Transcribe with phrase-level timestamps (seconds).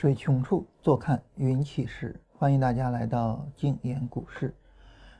[0.00, 2.18] 水穷处，坐看云起时。
[2.38, 4.54] 欢迎大家来到静言股市。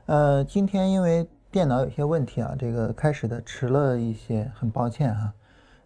[0.06, 5.30] 呃，今天因为电脑有些问题啊，这个开始的迟了一些，很抱歉哈。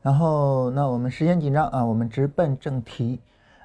[0.01, 3.19] 然后，那我们时间紧张啊，我们直奔正题。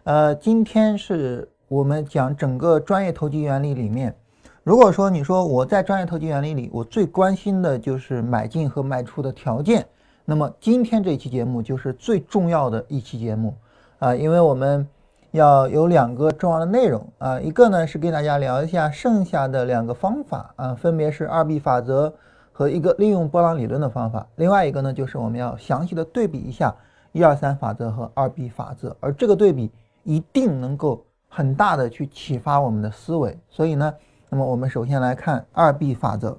[0.04, 4.16] 呃，今天是我们讲整个专业投机原理里面，
[4.64, 9.86] 如果说你说我在专业投机原理里，我最关心的就是买进和卖出的条件，
[10.26, 13.54] 那么今天这期节目就是最重要的一期节目
[14.00, 14.88] 啊，因为我们。
[15.32, 22.14] 要有两个重要的内容啊，一个呢是跟大家聊一下剩下的两个方法啊，分别是二 B 法则
[22.52, 24.26] 和一个利用波浪理论的方法。
[24.38, 26.76] 另外一个呢就是我们要详细的对比一下
[27.12, 29.72] 一二三法则和二 B 法则，而这个对比
[30.04, 33.38] 一定能够很大的去启发我们的思维。
[33.50, 33.94] 所以呢，
[34.30, 36.38] 那么我们首先来看二 B 法则。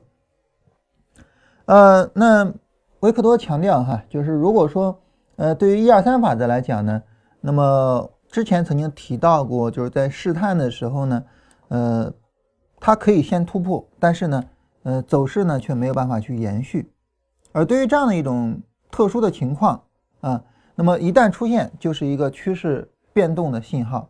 [1.66, 2.52] 呃，那
[2.98, 4.98] 维克多强调哈，就是如果说
[5.36, 7.00] 呃对于一二三法则来讲呢，
[7.40, 11.24] 那么之前曾经提到过，就是在试探的时候呢，
[11.68, 12.12] 呃，
[12.78, 14.44] 它可以先突破，但是呢，
[14.84, 16.92] 呃，走势呢却没有办法去延续。
[17.50, 19.82] 而对于这样的一种特殊的情况
[20.20, 20.40] 啊，
[20.76, 24.08] 那么一旦出现，就是一个趋势变动的信号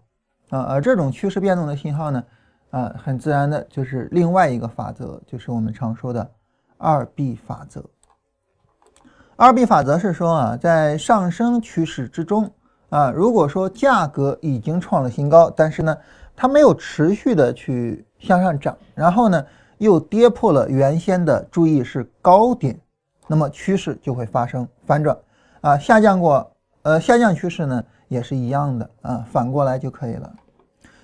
[0.50, 0.60] 啊。
[0.64, 2.22] 而这种趋势变动的信号呢，
[2.70, 6.30] 啊，很自然的就是另外一个法则，就是我们常说的
[6.76, 7.82] 二 B 法则。
[9.36, 12.52] 二 B 法则是说啊，在上升趋势之中。
[12.90, 15.96] 啊，如果说价格已经创了新高，但是呢，
[16.36, 19.46] 它没有持续的去向上涨，然后呢，
[19.78, 22.78] 又跌破了原先的注意是高点，
[23.28, 25.16] 那么趋势就会发生反转。
[25.60, 26.50] 啊，下降过，
[26.82, 30.32] 呃，下降趋势呢也是一样的啊，反过来就可以了。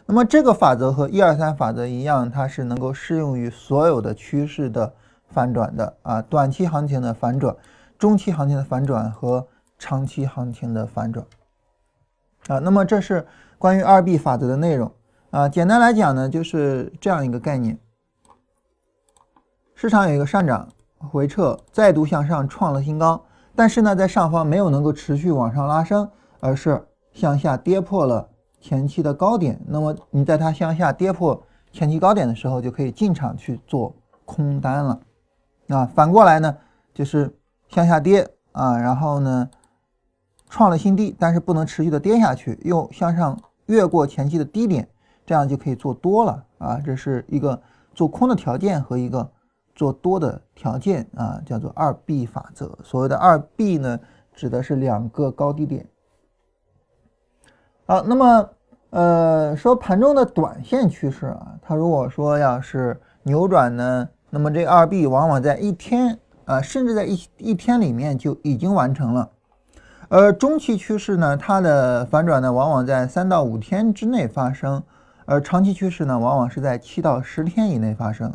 [0.06, 4.92] 那么这个法则和一二三法则一样，它是能够适用于所有的趋势的
[5.28, 7.54] 反转的啊，短期行情的反转、
[7.98, 9.46] 中期行情的反转和
[9.78, 11.24] 长期行情的反转。
[12.48, 13.26] 啊，那么这是
[13.58, 14.92] 关于二 B 法则的内容
[15.30, 15.48] 啊。
[15.48, 17.76] 简单来讲呢，就是这样一个概念：
[19.74, 20.68] 市场有一个上涨、
[20.98, 23.24] 回撤、再度向上创了新高，
[23.56, 26.08] 但是呢，在上方没有能够持续往上拉升，
[26.38, 28.28] 而是向下跌破了
[28.60, 29.60] 前期的高点。
[29.66, 31.42] 那么你在它向下跌破
[31.72, 33.92] 前期高点的时候，就可以进场去做
[34.24, 35.00] 空单了。
[35.68, 36.56] 啊，反过来呢，
[36.94, 37.36] 就是
[37.68, 39.50] 向下跌啊，然后呢。
[40.48, 44.88] 创了新低，但是不能持续的跌下去，又向上越过前期的低点，
[45.24, 46.80] 这样就可以做多了啊！
[46.84, 47.60] 这是一个
[47.94, 49.28] 做空的条件和一个
[49.74, 52.78] 做多的条件啊，叫做二 B 法则。
[52.84, 53.98] 所谓的二 B 呢，
[54.32, 55.86] 指的是两个高低点。
[57.86, 58.48] 好，那么
[58.90, 69.32] 呃，说盘中的短线趋势啊，它如果说要是扭转呢，那么这二 B 往往在一天啊，甚至在一一天里面就已经完成了。
[70.08, 74.80] 而中期趋势呢，它的反转呢，往往在三到五天之内发生；
[75.24, 78.32] 而长期趋势呢，往往是在七到十天以内发生。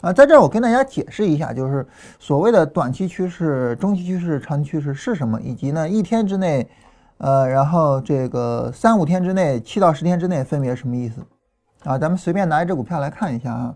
[0.00, 1.86] 啊，在这儿我跟大家解释一下，就是
[2.18, 6.68] 所谓的短期趋势、中期趋势、长期趋势是什么，以及呢一天之内，
[7.18, 11.20] 呃，然后这个三五天之内、七到十天之内分别什么意思？
[11.84, 13.74] 啊，咱们随便拿一只股票来看一下啊。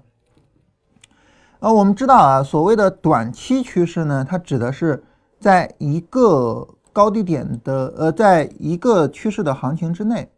[1.60, 5.02] 呃，我们知道啊，所谓的短期趋势呢，它指的是
[5.38, 10.30] 在一个高低点的呃，在一个趋势的行情之内，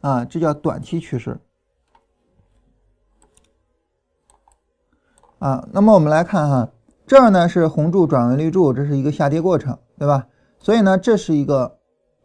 [0.00, 1.38] 啊，这叫短期趋势。
[5.38, 6.68] 啊，那么我们来看哈，
[7.06, 10.26] 这儿呢是红柱转为绿柱，这是一个下跌过程，对吧？
[10.58, 11.78] 所以呢，这是一个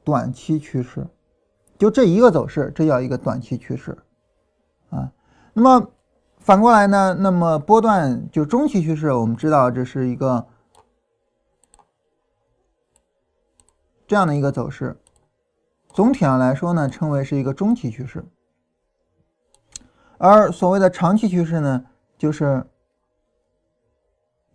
[0.03, 1.05] 短期趋势，
[1.77, 3.97] 就这一个走势，这叫一个短期趋势。
[4.89, 5.11] 啊，
[5.53, 5.89] 那么
[6.39, 10.45] 反过来呢，那么波段就中期趋势，我们知道这是一个。
[14.07, 14.99] 这样的一个走势，
[15.89, 18.23] 总体上来说呢，称为是一个中期趋势。
[20.17, 21.85] 而所谓的长期趋势呢，
[22.17, 22.65] 就是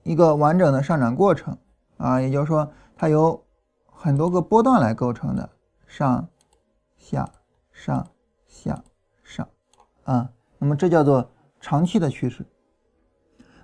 [0.02, 1.58] 一个完整的上涨过程
[1.96, 3.44] 啊，也就是说，它由
[3.86, 5.50] 很多个波段来构成的，
[5.86, 6.28] 上、
[6.96, 7.28] 下、
[7.72, 8.06] 上、
[8.46, 8.82] 下、
[9.24, 9.48] 上
[10.04, 11.28] 啊，那么这叫做
[11.60, 12.46] 长期的趋势。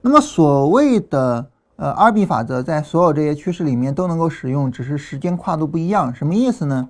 [0.01, 1.51] 那么所谓的。
[1.77, 6.15] 呃，二 B 法则在所有这些趋势里面都能够使用，只是时间跨度不一样。
[6.15, 6.89] 什么意思呢？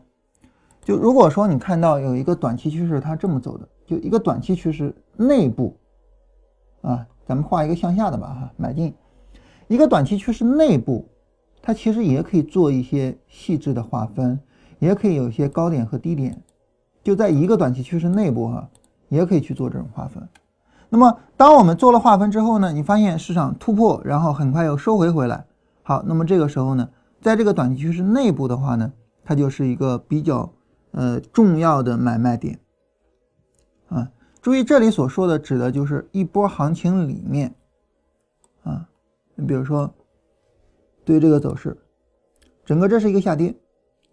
[0.84, 5.76] 就如果说你看到有一个短期趋势，它这么走的，就一个短期趋势内部，
[6.82, 8.94] 啊，咱们画一个向下的吧，哈，买进
[9.66, 11.08] 一个短期趋势内部，
[11.60, 14.38] 它其实也可以做一些细致的划分，
[14.78, 16.40] 也可以有一些高点和低点，
[17.02, 18.70] 就在一个短期趋势内部，哈，
[19.08, 20.28] 也可以去做这种划分。
[20.88, 25.44] 那么，当我们做了划分之后呢，你发现市场突破，然后很快又收回回来。
[25.82, 26.88] 好，那么这个时候呢，
[27.20, 28.92] 在这个短期趋势内部的话呢，
[29.24, 30.52] 它就是一个比较
[30.92, 32.60] 呃重要的买卖点
[33.88, 34.10] 啊。
[34.40, 37.54] 注意这里所说的指的就是一波行情里面
[38.62, 38.88] 啊，
[39.34, 39.92] 你比如说
[41.04, 41.76] 对这个走势，
[42.64, 43.54] 整个这是一个下跌，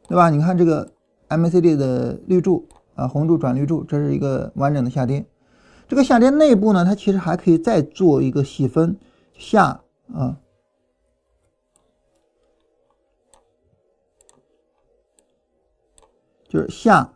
[0.08, 0.32] 对吧？
[0.32, 0.92] 你看这个
[1.30, 5.24] MACD 的绿柱啊，红柱转绿柱，这是一个完整的下跌。
[5.94, 8.98] 这个下跌内部呢，它其实还可以再做一个细分
[9.38, 9.82] 下
[10.12, 10.40] 啊。
[16.50, 17.14] 就是下、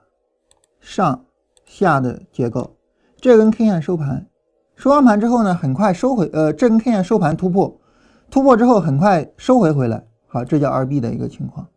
[0.79, 1.25] 上、
[1.65, 2.77] 下的结构，
[3.19, 4.29] 这根 K 线收盘，
[4.75, 7.81] 收完盘之后呢，很快收回，呃，这根 K 线收盘突破，
[8.29, 11.67] 突破之后很快收回回来，好，这叫二 B 的一个情况，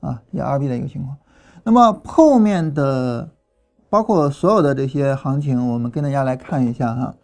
[0.00, 1.16] 啊，叫二 B 的一个情况。
[1.64, 3.30] 那么后面的
[3.90, 7.14] 包括所有的这些行情，我们跟大家来看一下哈，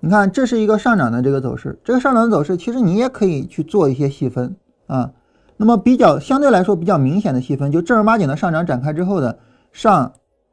[0.00, 4.56] 你看这是一个上涨的这个走势，这个上涨的走势其实你也可以去做一些细分
[4.86, 5.12] 啊。
[5.56, 9.38] 那么比较相对来说比较明显的细分，就正儿八经的上涨展开之后的
[9.70, 10.12] 上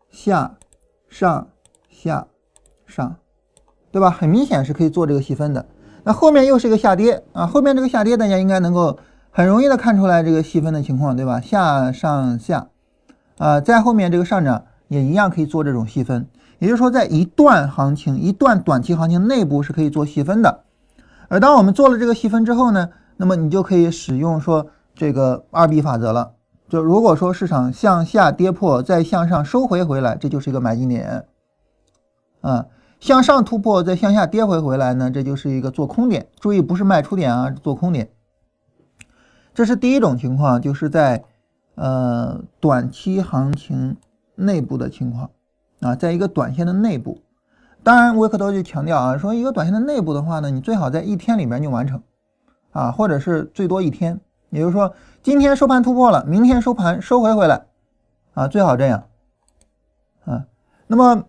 [0.09, 0.55] 下
[1.09, 1.47] 上
[1.89, 2.27] 下
[2.85, 3.15] 上，
[3.91, 4.11] 对吧？
[4.11, 5.65] 很明显是可以做这个细分的。
[6.03, 8.99] 那后面又是一个下跌啊，后面这个下跌大家应该能够
[9.31, 11.41] 很容易的看出来这个细分的情况，对吧？
[11.41, 12.67] 下上下
[13.37, 16.27] 啊，在后面这个上涨也一样可以做这种细分。
[16.59, 20.65] 也就是说，在一段行情、一段短期行情内部是可以做细分的。
[21.29, 24.67] 而当我们做了这个细分之后呢，那么你就可以使用说。
[24.95, 26.33] 这个二 B 法则了，
[26.67, 31.25] 就如果说市场向下跌破，再向上收回回来，这就是一个买进点，
[32.41, 32.65] 啊，
[32.99, 36.27] 向上突破再向下跌回回来呢，这就是一个做空点。
[36.41, 38.09] 注意，不是卖出点啊，做空点。
[39.53, 41.23] 这是第一种情况，就是在
[41.75, 43.95] 呃短期行情
[44.39, 45.29] 内部的情况
[45.81, 47.21] 啊，在一个短线的内部。
[47.81, 52.01] 当然，维克多就强调啊，说一个短线的内部的话呢，你最好在一天里面就完成
[52.71, 54.19] 啊，或者是最多一天。
[54.49, 57.67] 也就是说，今天收盘突破了，明天收盘收回回来，
[58.33, 59.03] 啊，最好这样，
[60.25, 60.45] 啊，
[60.87, 61.23] 那么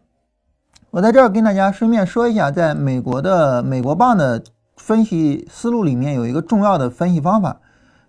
[0.90, 4.42] 我在这儿跟大家顺便说一下，在美国的美国棒的
[4.76, 7.60] 分析思路里面有一个重要的分析方法，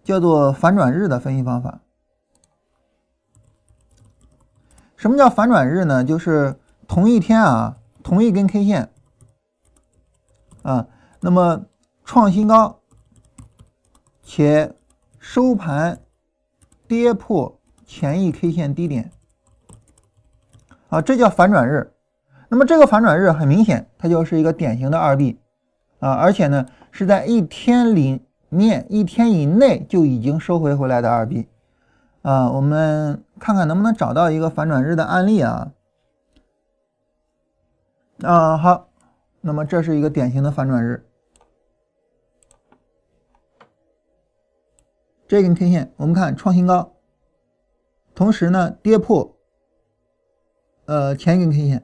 [0.04, 1.80] 叫做反转日的分析方法。
[5.02, 6.04] 什么叫反转日呢？
[6.04, 6.56] 就是
[6.88, 8.92] 同一天啊，同一根 K 线，
[10.62, 10.86] 啊，
[11.22, 11.66] 那么
[12.06, 12.82] 创新高，
[14.22, 14.76] 且
[15.18, 16.02] 收盘
[16.88, 19.10] 跌破前一 K 线低点，
[20.90, 21.92] 啊，这叫反转日。
[22.50, 25.40] 那么这个反转日很明显，它就是一个典型的二 B，
[25.98, 31.48] 啊，而且呢是在一天里面一天以内就已经收回回来的二 B，
[32.22, 35.72] 啊，我们看看能不能找到一个反转日的案例啊。
[38.22, 38.90] 啊，好，
[39.42, 41.04] 那么这是一个典型的反转日。
[45.28, 46.94] 这根 K 线，我们看创新高，
[48.14, 49.36] 同时呢跌破，
[50.86, 51.84] 呃前一根 K 线，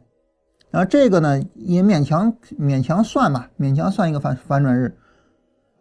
[0.70, 4.96] 然后这个呢也勉强勉强算吧，勉强算一个反反转日。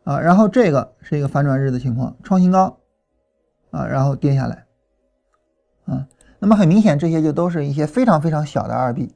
[0.05, 2.79] 啊，然后这个是一个反转日的情况，创新高。
[3.73, 4.66] 啊，然后跌下来。
[5.87, 6.07] 啊，
[6.39, 9.15] 那么很明显这些就都是一些非常非常小的二 B，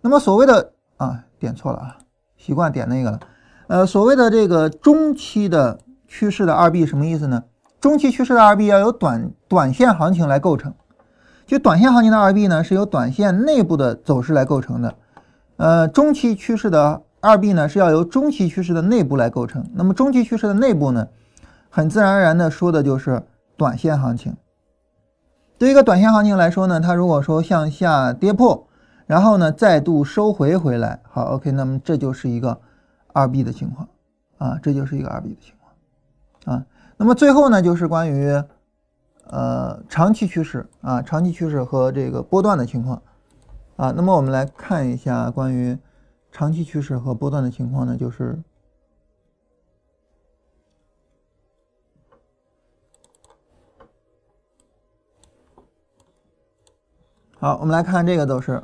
[0.00, 1.98] 那么所谓的啊点错了啊，
[2.36, 3.20] 习惯点那个了，
[3.68, 7.44] 呃所谓的这个中期的趋势的二 B 什么意思呢？
[7.80, 10.74] 中期趋势的二 B 要由短短线行情来构成，
[11.46, 14.94] 就短线行情的二 B 呢，是由短线内部的走势来构成的。
[15.58, 19.64] 呃，中期趋势的二 B 呢，是要由中期趋势的内部来构成。
[19.74, 21.06] 那么中期趋势的内部呢，
[21.68, 23.22] 很自然而然的说的就是
[23.56, 24.34] 短线行情。
[25.58, 28.66] 对于一个短线行情来说呢，它如果说向下跌破，
[29.06, 32.60] 然后呢再度收回回来，好，OK，那么这就是一个
[33.12, 33.88] 二 B 的情况
[34.38, 36.66] 啊，这就是一个二 B 的情况啊。
[36.98, 38.42] 那么最后呢，就是关于
[39.28, 43.00] 呃长期趋势啊，长期趋势和这个波段的情况
[43.76, 43.92] 啊。
[43.96, 45.78] 那么我们来看一下关于
[46.32, 48.38] 长期趋势和波段的情况呢，就是
[57.38, 58.62] 好，我们来看这个走势，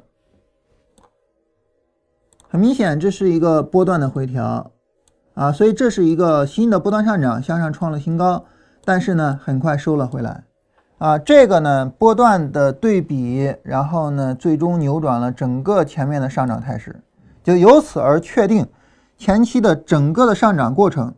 [2.48, 4.72] 很明显这是一个波段的回调。
[5.34, 8.44] 啊，所以这是一个新的波段上涨，向上创了新高，
[8.84, 10.44] 但是呢，很快收了回来。
[10.98, 17.02] 啊，这个呢，波段的对比，然后呢，最终扭转了整个前面的上涨态势，
[17.42, 18.66] 就由此而确定
[19.16, 21.14] 前期的整个的上涨过程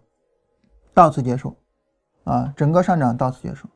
[0.92, 1.56] 到此结束。
[2.25, 3.68] 啊，整个上涨到此结束。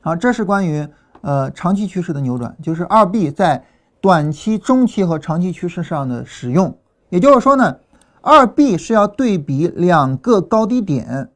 [0.00, 0.88] 好，这是关于
[1.28, 3.62] 呃长期趋势的扭转，就是二 B 在
[4.00, 6.78] 短期、中期和长期趋势上的使用。
[7.10, 7.76] 也就是说呢。
[8.20, 11.30] 二 B 是要对比两个高低点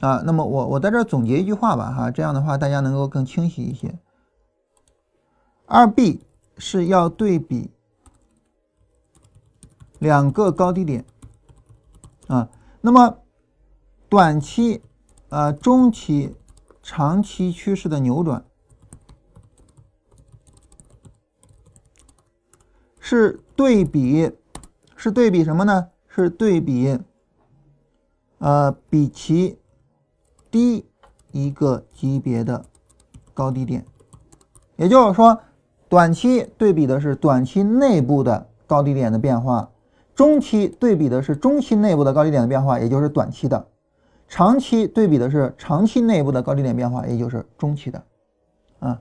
[0.00, 3.98] 啊，那么我我在这儿总结一句话吧哈，这样的话大家能够更清晰一些
[5.64, 6.20] 二 B
[6.58, 7.70] 是要对比
[10.00, 11.04] 两个高低点
[12.26, 12.48] 啊，
[12.80, 13.18] 那么
[14.08, 14.82] 短期、
[15.30, 16.34] 呃中期、
[16.82, 18.44] 长期趋势的扭转
[23.04, 24.30] 是对比，
[24.94, 25.88] 是对比什么呢？
[26.06, 26.98] 是对比
[28.38, 29.58] 呃比其
[30.50, 30.86] 低
[31.32, 32.64] 一个级别的
[33.34, 33.84] 高低点，
[34.76, 35.38] 也就是说。
[35.88, 39.68] 短期对比的是短期内部的高低点的变化，
[40.14, 43.62] 中期对比的是中期内部的高低点的变化，也就是短期的；
[44.26, 48.02] 长期对比的是长期内部的高低点变化，也就是中期的。
[48.78, 48.98] 啊，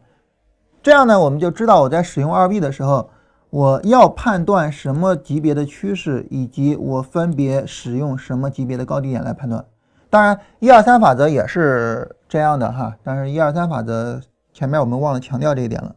[0.84, 3.10] 这样呢，我们就知道我在使用二 B 的时候，
[3.52, 9.66] 我要判断什么级别的趋势，以及我分别使用什么级别的高低点来判断。
[10.10, 14.22] 当然，一二三法则也是这样的哈，但是一二三法则
[14.54, 15.96] 前面我们忘了强调这一点了。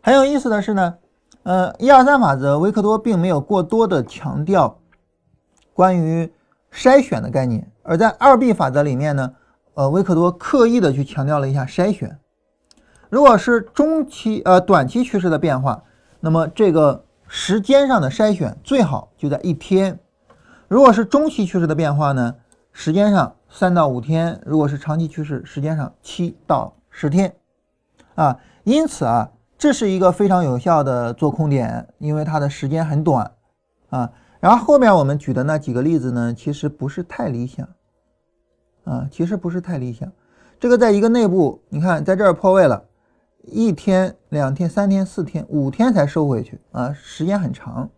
[0.00, 0.98] 很有意思的是呢，
[1.44, 4.76] 呃，一二三法则，维克多并没有过多的强调
[5.72, 6.32] 关于
[6.72, 9.34] 筛选的概念，而在二 B 法则里面呢，
[9.74, 12.18] 呃，维克多刻意的去强调了一下筛选。
[13.10, 15.82] 如果是中期呃短期趋势的变化，
[16.20, 19.96] 那么这个时间上的筛选最好就在一天；
[20.68, 22.36] 如果是中期趋势的变化呢，
[22.72, 27.34] 时间上三到五天；如果是长期趋势，时间上七到十天。
[28.14, 29.32] 啊，因此啊。
[29.60, 33.30] 这是一个非常有效的做空点，因为它的时间很短
[33.90, 34.10] 啊。
[34.40, 37.68] 然后后面我们举的那几个例子呢，其实不是太理想
[38.84, 40.10] 啊，其实不是太理想。
[40.58, 42.84] 这个在一个内部，你看在这儿破位了，
[43.44, 47.88] 一天、两天、三天、四天、五天才收回去啊，时间很长。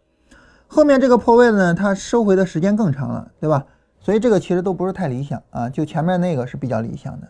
[0.67, 3.67] 后面这个破位呢，它收回的时间更长了，对吧？
[4.01, 7.29] 所以这个其实都不是太理想啊，就前面那个是比较理想的。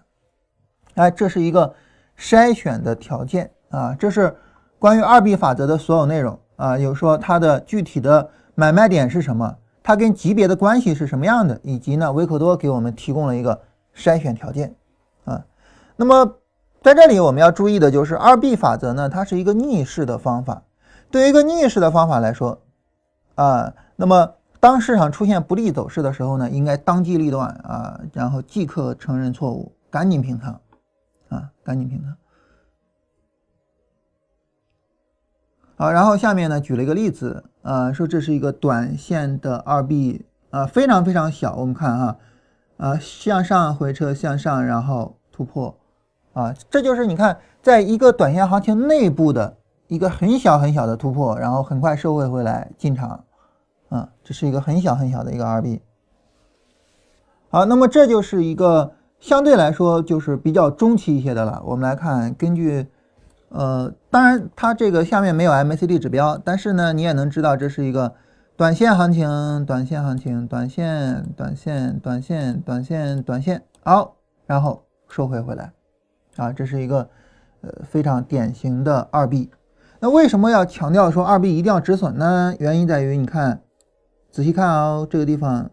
[0.95, 1.75] 哎，这是一个
[2.19, 3.51] 筛选的条件。
[3.73, 4.37] 啊，这是
[4.79, 13.59] 关于二 B 法则的所有内容啊，有说它的具体的买卖点是什么，它跟级别的关系是什么样的，以及呢，维克多给我们提供了一个
[13.97, 14.75] 筛选条件
[15.25, 15.43] 啊。
[15.97, 16.37] 那么
[16.83, 20.63] 在这里我们要注意的就是二 B 法则呢，它是一个逆势的方法。
[21.11, 22.61] 对于一个逆势的方法来说
[23.37, 30.61] 啊，那么当市场出现不利走势的时候呢，应该当机立断啊，然后即刻承认错误，赶紧平仓
[31.29, 32.17] 啊，赶紧平仓。
[35.77, 41.55] 好，然后下面呢举了一个例子，啊，说这是一个短线的二 B，啊，非常非常小。
[41.57, 42.17] 我们看哈，
[42.77, 45.77] 啊，向上回撤，向上，然后突破，
[46.33, 49.57] 啊，这就是你看，在一个短线行情内部的
[49.89, 53.25] 一个很小很小的突破，然后很快收回回来进场，
[53.89, 55.81] 啊，这是一个很小很小的一个二 B。
[57.51, 61.63] 好，那么这就是一个相对来说就是比较中期一些的了。
[61.67, 62.87] 我们来看，根据。
[63.55, 68.15] 呃，当然，它这个下面没有 MACD 指标，但是呢，你也能知道这是一个
[68.57, 69.29] 短线行情，
[69.67, 75.71] 短线行情，短线，短线，短线，短线，短线，好，然后收回回来，
[76.37, 77.09] 啊，这是一个
[77.61, 79.51] 呃非常典型的二 B。
[80.01, 82.55] 那为什么要强调说二 B 一定要止损呢？
[82.59, 83.63] 原因在于，你看，
[84.31, 85.71] 仔细看啊，这个地方，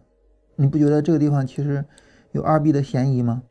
[0.56, 1.84] 你不觉得这个地方其实
[2.32, 3.42] 有二 B 的嫌疑吗？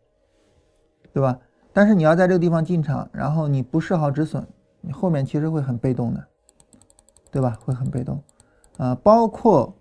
[1.11, 1.39] 对吧？
[1.73, 4.45] 但是你要在这个地方进场，然后你不设好止损，
[4.81, 6.27] 你后面其实会很被动的，
[7.31, 7.57] 对吧？
[7.65, 8.23] 会很被动，
[8.77, 9.75] 啊，包括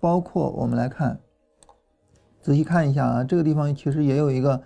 [0.00, 1.18] 包括我们来看，
[2.42, 4.62] 仔细看一下啊，这个地方其实也有一个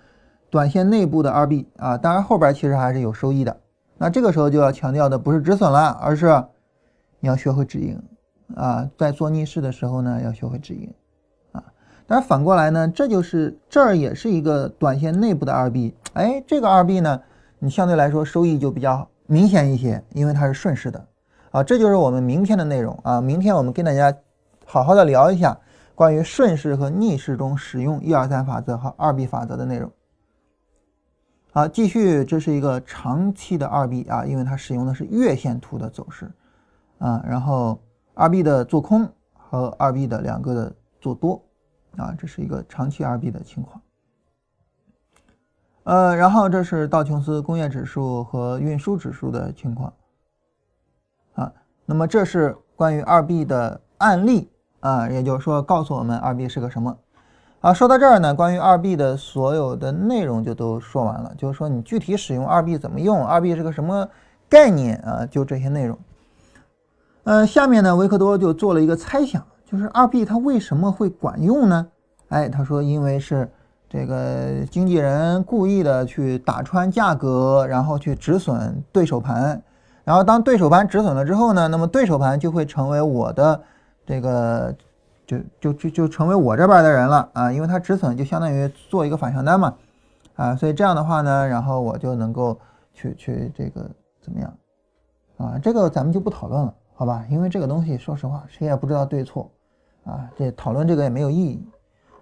[0.50, 3.56] 短线内部的二 B 啊，当然后边其实还是有收益的。
[3.96, 6.26] 那这个时候就要强调的不是止损了，而是
[7.20, 8.02] 你要学会止盈
[8.56, 10.92] 啊，在做逆势的时候呢，要学会止盈
[11.52, 11.62] 啊。
[12.06, 17.20] 但是反过来呢，这就是这儿也是一个短线内部的二 B，哎，这个二 B 呢，
[17.58, 21.06] 你相对来说收益就比较明显一些，因为它是顺势的，
[21.52, 24.12] 啊，这就是我们明天的内容啊，明天我们跟大家
[24.64, 25.56] 好好的聊一下
[25.94, 29.92] 关于顺势和逆势中使用一二三法则和二 B 法则的内容。
[31.52, 36.30] 好，继续，这是一个长期的二 B 啊，因为它使用的是月线图的走势
[36.98, 37.80] 啊，然后
[38.14, 41.42] 二 B 的做空和二 B 的两个的做多。
[41.96, 43.82] 啊，这是一个长期二 B 的情况。
[45.82, 49.92] 呃，然后这是道琼斯工业指数和运输指数的情况。
[51.32, 51.52] 啊，
[51.84, 56.96] 那么这是关于二 B 的案例啊，也就是说告诉我们二 B 是个什么。
[57.60, 64.08] 啊，说到这儿呢，关于二 B 的所有的内容就都说完了，就是说你具体使用二 B 怎么用二 B 是个什么
[64.48, 65.98] 概念啊，就这些内容。
[67.24, 69.44] 呃，下面呢，维克多就做了一个猜想。
[69.66, 71.86] 就是二 B 它为什么会管用呢？
[72.30, 73.48] 哎，他说因为是
[73.88, 79.62] 这个经纪人故意的去打穿价格，然后去止损对手盘，
[80.02, 83.60] 然后当对手盘止损了之后呢，那么对手盘就会成为我的
[84.04, 84.74] 这个
[85.30, 89.76] 就就就就成为我这边的人了啊，因为它止损就相当于做一个反向单嘛，
[90.34, 92.58] 啊，所以这样的话呢，然后我就能够
[92.92, 93.88] 去去这个
[94.20, 94.52] 怎么样
[95.36, 95.56] 啊？
[95.62, 97.24] 这个咱们就不讨论了，好吧？
[97.30, 99.48] 因为这个东西说实话谁也不知道对错
[100.02, 101.64] 啊，这讨论这个也没有意义。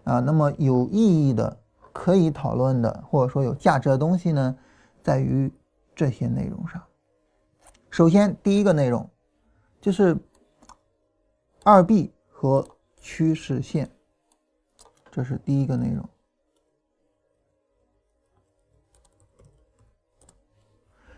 [0.05, 1.55] 啊，那么有意义的、
[1.93, 4.57] 可以讨论的，或者说有价值的东西呢，
[5.03, 5.53] 在于
[5.95, 6.83] 这些内容上。
[7.91, 9.07] 首先，第一个内容
[9.83, 10.17] 就是
[11.63, 12.67] 二 B 和
[13.11, 13.89] 趋势线，
[15.11, 16.07] 这是第一个内容。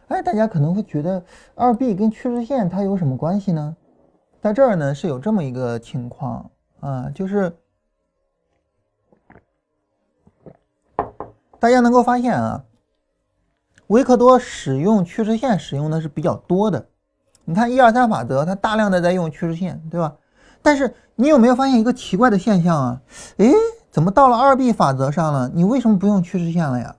[0.06, 1.24] 哎，大家可能会觉得
[1.56, 3.76] 二 B 跟趋势线它有什么关系呢？
[4.40, 7.56] 在这儿呢是有这么一个情况啊，就是。
[11.58, 12.64] 大家能够发现啊，
[13.88, 16.88] 维克多使用趋势线使用的是比较多的。
[17.44, 20.16] 你看一二三法则，它大量的在用趋势线，对吧？
[20.62, 23.00] 但是你有没有发现一个奇怪的现象啊？
[23.38, 23.52] 诶，
[23.90, 26.96] 怎么到了二 B 法则上了，你为什么不用趋势线了呀？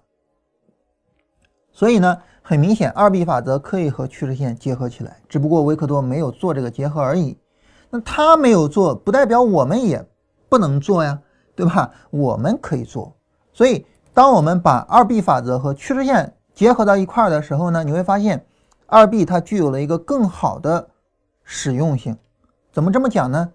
[1.72, 7.38] 所以呢，很明显，二 B 法则可以和趋势线结合起来，只不过维克多没有做这个结合而已。
[7.90, 10.06] 那他没有做，不代表我们也
[10.50, 11.20] 不能做呀，
[11.56, 11.92] 对吧？
[12.10, 13.16] 我们可以做，
[13.54, 13.86] 所以。
[14.14, 18.46] 当我们把二 B 法则和趋势线结合到一块儿的时候呢，你会发现
[18.86, 20.90] 二 B 它具有了一个更好的
[21.46, 22.18] 使用性。
[22.72, 23.52] 怎么这么讲呢？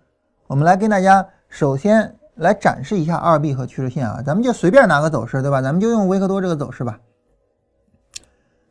[0.46, 5.62] 我们来跟大家首先来展示一下二 B 和趋势线啊，咱们就随便拿个走势，对吧？
[5.62, 7.00] 咱们就用维克多这个走势吧。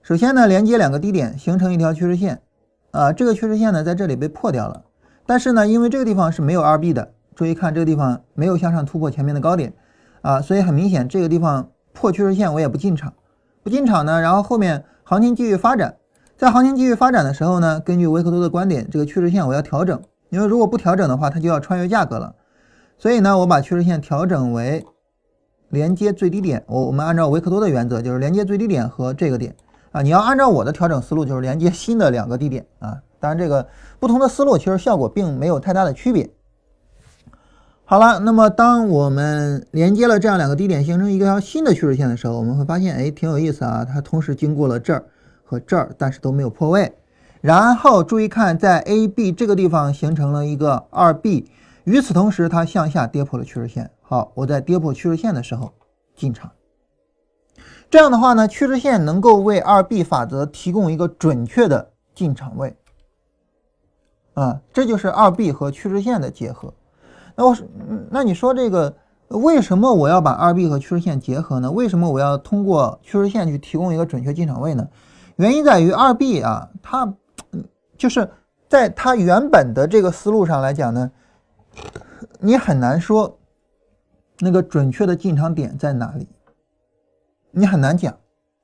[0.04, 2.42] 首先呢，连接两个低点形成一条趋势线
[2.92, 4.84] 啊，这个趋势线呢在这里被破掉了，
[5.26, 9.74] 但是呢，因为这个地方是没有二 B 的，注意看这个地方没有向上突破前面的高点
[10.22, 11.70] 啊，所以很明显这个地方。
[11.98, 13.14] 破趋势线我也不进场，
[13.64, 15.96] 不进场呢，然后后面行情继续发展，
[16.36, 22.36] 在行情继续发展的时候呢，根据维克多的观点，这个趋势线我要调整，因为如果不调整的话，它就要穿越价格了，
[22.98, 24.86] 所以呢，我把趋势线调整为
[25.70, 29.56] 连接最低点，我我们按照维克多的原则，就是连接最低点和这个点
[29.92, 33.68] 啊，你要按照我的调整思路，就是连接新的两个低点啊，当然这个
[34.00, 36.30] 不同的思路其实效果并没有太大的区别。
[37.88, 43.86] 好了，那么当我们连接了这样两个低点，形成一条新的趋势线的时候，我们会发现，哎，挺有意思啊。
[43.86, 45.06] 它同时经过了这儿
[45.44, 46.92] 和这儿，但是都没有破位。
[47.46, 51.48] 然后注意看，在 A、B 这个地方形成了一个二 B，
[51.84, 53.92] 与此同时，它向下跌破了趋势线。
[54.02, 55.72] 好，我在跌破趋势线的时候
[56.16, 56.50] 进场。
[57.88, 62.76] 这样的话呢，趋势线能够为二 B 法则提供一个准确的进场位。
[64.34, 66.74] 啊，这就是二 B 和趋势线的结合。
[67.36, 67.56] 那我，
[68.10, 68.92] 那你说这个
[69.28, 71.70] 为什么我要把二 B 和趋势线结合呢？
[71.70, 74.88] 为什么我要通过趋势线去提供一个准确进场位呢？
[75.36, 77.14] 原因在于二 B 啊，它
[77.98, 78.30] 就是
[78.68, 81.12] 在它原本的这个思路上来讲呢，
[82.40, 83.40] 你很难说
[84.40, 86.28] 那个准确的进场点在哪里，
[87.52, 88.16] 你很难讲。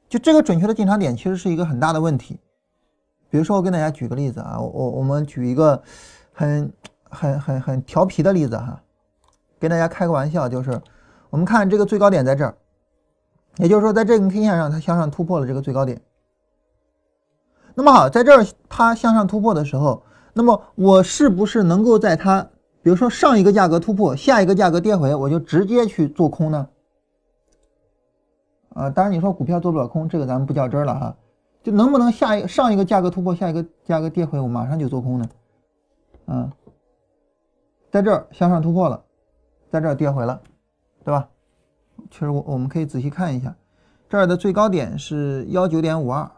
[0.09, 2.39] 就这个准确的进场点其实是一个很大的问题。
[3.29, 5.81] 比如说，我跟大家举个例子啊，我我们举一个
[6.33, 6.71] 很。
[7.13, 8.81] 很很很调皮的例子哈，
[9.59, 10.81] 跟大家开个玩笑，就是
[11.29, 12.55] 我们看这个最高点在这儿，
[13.57, 16.01] 也就是说在这根 K 线上它向上突破了这个最高点。
[17.81, 22.47] 那么好，在这儿它向上突破的时候，那么我是不是能够在它，
[22.83, 26.67] 比如说上一个价格突破，下一个价格跌回，我就直接去做空呢？
[28.75, 31.15] 啊，当然你说股票做不了空，这个咱们不较真了哈，
[31.63, 35.27] 就能不能下一上一个价格突破，下一个价格跌回，我马上就做空呢？
[36.27, 36.51] 嗯。
[37.89, 39.03] 在这儿向上突破了，
[39.71, 40.39] 在这儿跌回了，
[41.03, 41.27] 对吧？
[42.11, 43.55] 其实我我们可以仔细看一下，
[44.07, 46.29] 这儿的最高点是幺九点五二，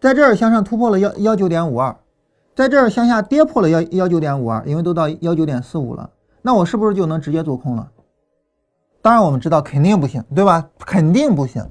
[0.00, 1.96] 在这儿向上突破了幺幺九点五二，
[2.54, 6.10] 在这儿向下跌破了幺幺九点五二，因为都到幺九点四五了，
[6.42, 7.90] 那我是不是就能直接做空了？
[9.02, 10.68] 当然我们知道肯定不行，对吧？
[10.80, 11.68] 肯定不行。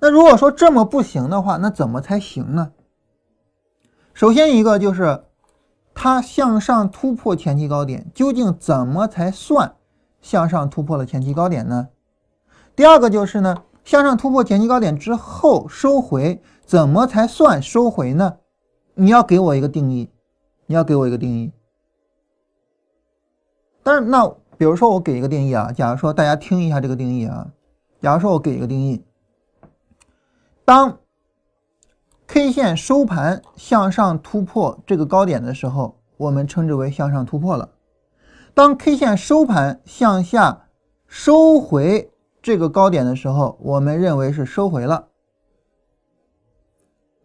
[0.00, 2.72] 那如果说这么不行的话，那怎么才行呢？
[4.12, 5.24] 首先一个就是
[5.94, 9.74] 它向上突破前期高点，究竟怎么才算
[10.20, 11.88] 向上突破了前期高点呢？
[12.76, 18.38] 第二个就是呢，向上突破前期高点之后收回，怎么才算收回呢？
[18.94, 20.10] 你要给我一个定义，
[20.66, 21.52] 你要给我一个定义。
[23.82, 27.50] 但是那比如说我给一个定义啊，假如说大家听一下这个定义啊，
[28.00, 29.04] 假如说我给一个定义。
[30.64, 30.98] 当
[32.26, 37.68] K 线收盘向上突破这个高点的时候，我们称之为向上突破了。
[38.54, 40.68] 当 K 线收盘向下
[41.06, 45.08] 收回这个高点的时候，我们认为是收回了。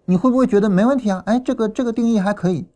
[0.10, 1.22] 你会不会觉得没问题啊？
[1.28, 2.68] 哎，这个这个定义还可以，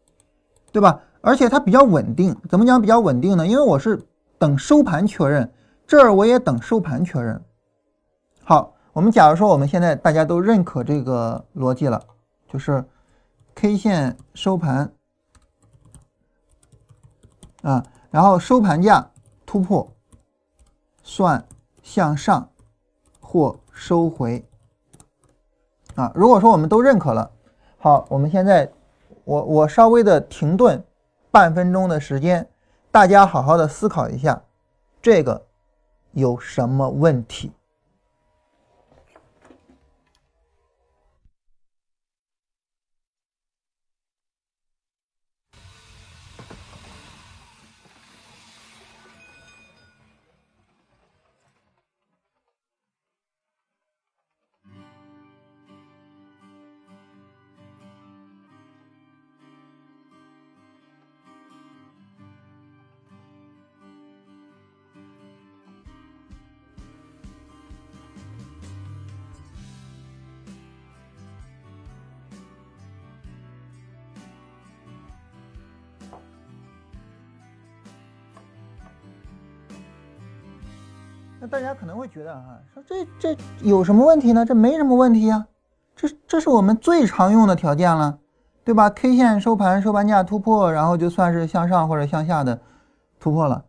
[0.72, 1.02] 对吧？
[1.22, 2.38] 而且它比较稳定。
[2.48, 3.48] 怎么讲比较稳定呢？
[3.48, 4.06] 因为我是
[4.38, 5.52] 等收盘确认，
[5.88, 7.44] 这儿我也等收盘确认。
[8.44, 12.00] 好，我们假如说我们现在大家都认可这个逻辑了，
[12.48, 12.86] 就是
[13.56, 14.94] K 线收盘
[17.64, 19.10] 啊，然后收盘价
[19.44, 19.92] 突破，
[21.02, 21.44] 算
[21.82, 22.48] 向上
[23.20, 24.48] 或收回。
[25.96, 27.30] 啊，如果说我们都认可了，
[27.78, 28.68] 好，我们现在
[29.24, 30.84] 我我稍微的停顿
[31.30, 32.48] 半分钟的时间，
[32.92, 34.42] 大家好好的思考一下，
[35.02, 35.40] 这个
[36.14, 37.52] 有什么问题？
[82.14, 84.46] 觉得啊，说这这有什么问题呢？
[84.46, 85.48] 这没什么问题呀，
[85.96, 88.20] 这这是我们最常用的条件了，
[88.64, 92.62] 对吧？K 线收盘收盘价突破，然后就算是向上或者向下的
[93.20, 93.66] 突破了，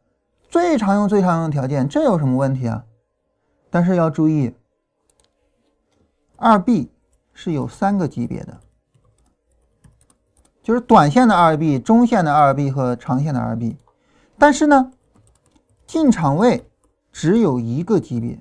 [0.51, 2.85] 最常用最常用的条件，这有什么问题啊？
[3.71, 4.55] 但是要注意，
[6.37, 6.93] 二 B
[7.33, 8.61] 是有三个级别的，
[10.63, 13.79] 就是短线的二 B、中线的二 B 和长线的二 B，
[14.39, 14.93] 但是呢，
[15.87, 16.69] 进场位。
[17.15, 18.41] 只有一个级别，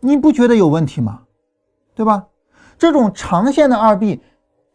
[0.00, 1.22] 你不觉得有问题吗？
[1.94, 2.26] 对吧？
[2.76, 4.20] 这种长线的二 B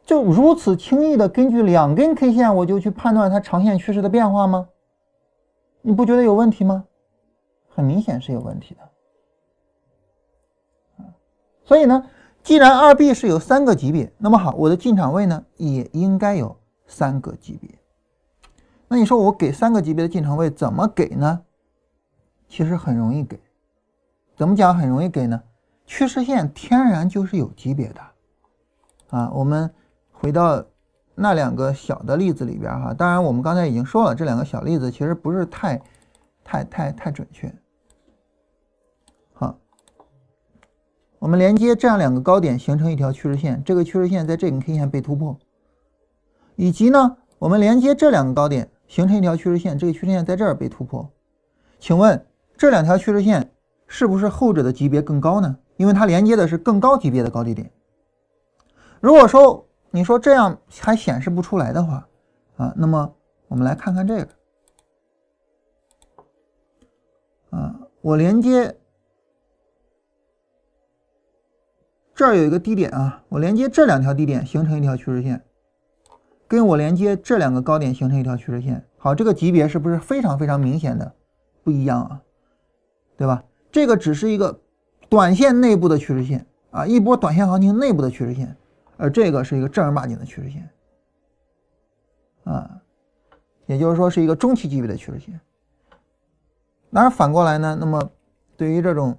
[0.03, 4.67] 就如此轻易的根据两根 K 线我就去判断它长线趋势的变化吗？
[5.83, 6.85] 你不觉得有问题吗？
[7.67, 8.81] 很明显是有问题的。
[11.63, 12.09] 所以呢，
[12.41, 16.57] 既然二 B 是有三个级别，那么好，我的进场位呢也应该有
[16.87, 17.69] 三个级别。
[18.87, 21.43] 那你说我给三个级别的进场位怎么给呢？
[22.49, 23.39] 其实很容易给，
[24.35, 25.41] 怎么讲很容易给呢？
[25.85, 28.01] 趋势线天然就是有级别的，
[29.09, 29.71] 啊，我们
[30.11, 30.63] 回到
[31.15, 35.81] 那两个小的例子里边哈，当然我们刚才已经说了，这两个小例子其实不是太、
[36.43, 37.53] 太、太、太准确。
[39.33, 39.57] 好，
[41.19, 45.37] 我们连接这样两个高点形成一条趋势线，这个趋势线在这根 K 线被突破，
[46.55, 51.09] 以及呢，我们连接这两个高点形成一条趋势线，这个趋势线在这儿被突破，
[51.79, 52.25] 请问？
[52.59, 53.53] 这两条趋势线
[53.87, 55.59] 是不是后者的级别更高呢？
[55.77, 57.71] 因为它连接的是更高级别的高低点。
[58.99, 62.05] 如果说你说这样还显示不出来的话，
[62.57, 63.15] 啊，那么
[63.47, 64.27] 我们来看看这个，
[67.51, 68.75] 啊，我连接
[72.13, 75.45] 这儿有一个低点啊，我连接这两条低点形成一条趋势线，
[76.45, 81.15] 跟我连接这两个高点形成一条趋势线，好，这个级别是不是非常非常明显的
[81.63, 82.21] 不一样啊？
[83.19, 83.43] 对吧？
[83.69, 84.57] 这个只是一个
[85.09, 88.55] 短线内部的趋势线啊，一波短线行情内部的趋势线，
[88.95, 90.69] 而这个是一个正儿八经的趋势线
[92.45, 92.81] 啊，
[93.65, 95.37] 也就是说是一个中期级别的趋势线。
[96.93, 98.09] 当然反过来呢，那么
[98.55, 99.17] 对于这种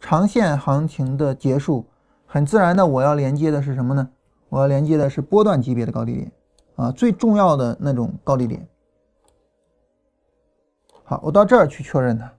[0.00, 1.86] 长线行情的结束，
[2.26, 4.10] 很自然的我要连接的是什么呢？
[4.48, 6.32] 我要连接的是波段级别的高低点
[6.74, 8.66] 啊，最重要的那种高低点。
[11.04, 12.32] 好，我到这儿去确认它。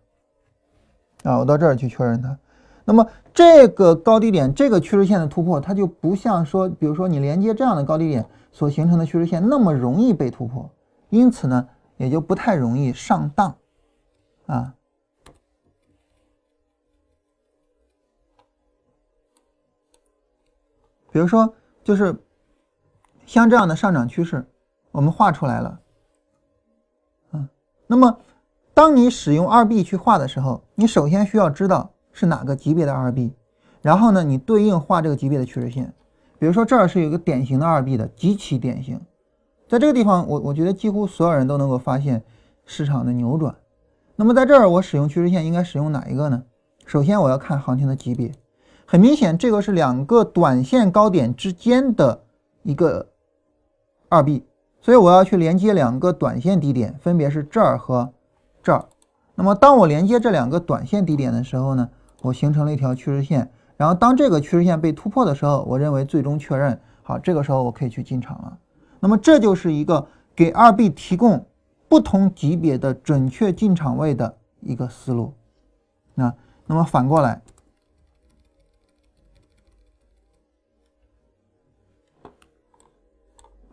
[1.24, 2.38] 啊，我到这儿去确认它，
[2.84, 10.70] 那么这个高低点，这个趋势线的突破，它就不像说，比如说你连接这样的高低点所形成的趋势线那么容易被突破，
[11.10, 13.56] 因此呢，也就不太容易上当
[14.48, 14.76] 啊。
[21.10, 21.54] 比如说，
[21.86, 22.14] 就是
[23.26, 24.46] 像这样的上涨趋势，
[24.92, 25.80] 我们画出来了，
[27.32, 27.48] 嗯，
[27.88, 28.18] 那么。
[28.74, 33.34] 当你使用二 B 去画的时候，你首先需要知道是哪个级别的二 B，
[33.82, 35.94] 然后呢，你对应画这个级别的趋势线。
[36.40, 39.00] 比如说这儿是有一个典型的二 B 的，极其典型。
[39.68, 42.24] 在这个地方，我我觉得几乎所有人都能够发现
[42.66, 43.56] 市场的扭转。
[44.16, 46.44] 那么在这儿，我使用趋势线应该使用哪一个呢？
[46.86, 48.32] 首先我要看行情的级别，
[48.86, 52.24] 很明显，这个是两个短线高点之间的
[52.64, 53.08] 一个
[54.10, 54.44] 二 B，
[54.82, 58.12] 所以我要去连接两个短线低点，分别是这儿和
[58.64, 58.86] 这儿。
[59.36, 61.90] 那么当我连接这两个短线低点的时候呢，
[62.22, 63.52] 我形成了一条趋势线。
[63.76, 68.58] 然后当这个趋势线被突破的时候，我认为最终确认好，这个时候我可以去进场了。
[69.00, 71.46] 那么这就是一个给二 B 提供
[71.90, 75.34] 不同级别的准确进场位的一个思路。
[76.14, 76.34] 那
[76.68, 77.42] 那么反过来，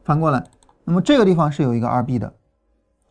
[0.02, 0.44] 反过来，
[0.84, 2.34] 那么这个地方是有一个二 B 的。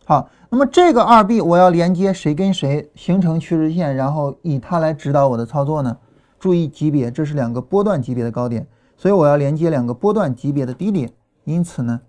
[0.06, 5.98] 好，那么这个二 B 我要连接谁跟谁形成趋势线，然后以它来指导我的操作呢？
[6.40, 8.66] 注意级别，这是两个波段级别的高点，
[8.98, 11.12] 所以我要连接两个波段级别的低点，
[11.44, 12.02] 因此呢，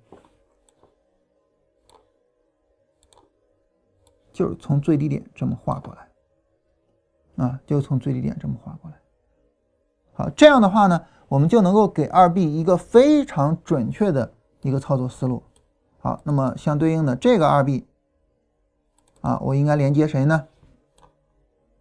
[4.33, 8.97] 就是从最低点这么画过来，啊，就从最低点这么画过来。
[10.13, 15.43] 好，这样的话呢，我们就能够给二 B 一个非常准确的一个操作思路。
[15.99, 17.85] 好，那么相对应的这个二 B，
[19.21, 20.49] 啊，我应该连接谁呢？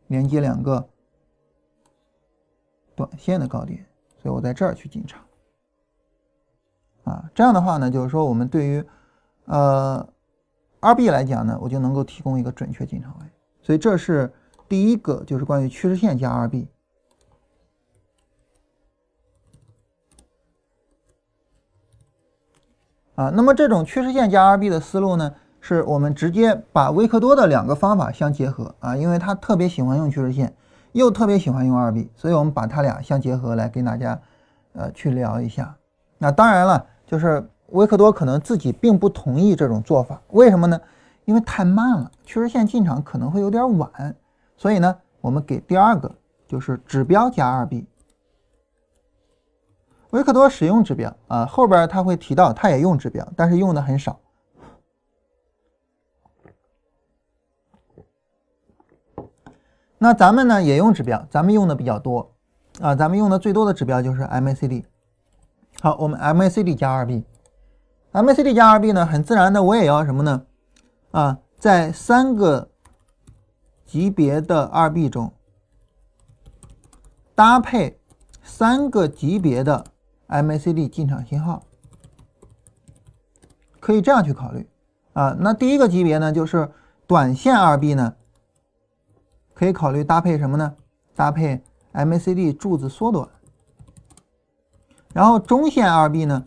[0.08, 0.90] 连接两个。
[2.96, 3.86] 短线的高点，
[4.22, 5.24] 所以我在这儿去进场，
[7.06, 8.86] 啊，这样的话呢，就是说我们对于
[9.46, 10.06] 呃
[10.82, 13.26] 二 B 来讲呢，我就能够提供一个准确进场位，
[13.62, 14.34] 所以这是
[14.68, 16.68] 第一个，就是关于趋势线加二 B，
[23.16, 30.54] 啊，那么这种趋势线加二 B 的思路呢，是我们直接把维克多的两个方法相结合啊，因为他特别喜欢用趋势线。
[30.94, 34.20] 又特别喜欢用二 B，所以我们把它俩相结合来跟大家，
[34.74, 35.76] 呃，去聊一下。
[36.18, 40.82] 那当然了，就是维克多可能自己并不同意这种做法，为什么呢？
[41.26, 44.16] 因为太慢了，趋势线进场可能会有点晚。
[44.58, 46.12] 所以呢，我们给第二个
[46.48, 47.86] 就是指标加二 B。
[50.10, 54.20] 维克多使用指标啊，后边他会提到他也用指标，但是用的很少。
[60.02, 62.32] 那咱们呢也用指标，咱们用的比较多
[62.80, 64.86] 啊，咱们用的最多的指标就是 MACD。
[65.82, 70.44] 好，我们 MACD 加二 B，MACD 加二 B 呢，很自然的我也要什么呢？
[71.12, 72.70] 啊，在三个
[73.86, 75.34] 级别的二 B 中
[77.36, 78.00] 搭配
[78.42, 79.84] 三个级别的
[80.30, 81.64] MACD 进场信号，
[83.82, 84.66] 可以这样去考虑
[85.12, 85.36] 啊。
[85.40, 86.72] 那第一个级别呢，就是
[87.06, 88.16] 短线二 B 呢。
[89.60, 90.74] 可以考虑搭配什么呢？
[91.14, 93.28] 搭配 MACD 柱子缩短，
[95.14, 96.46] 然后中线二 B 呢？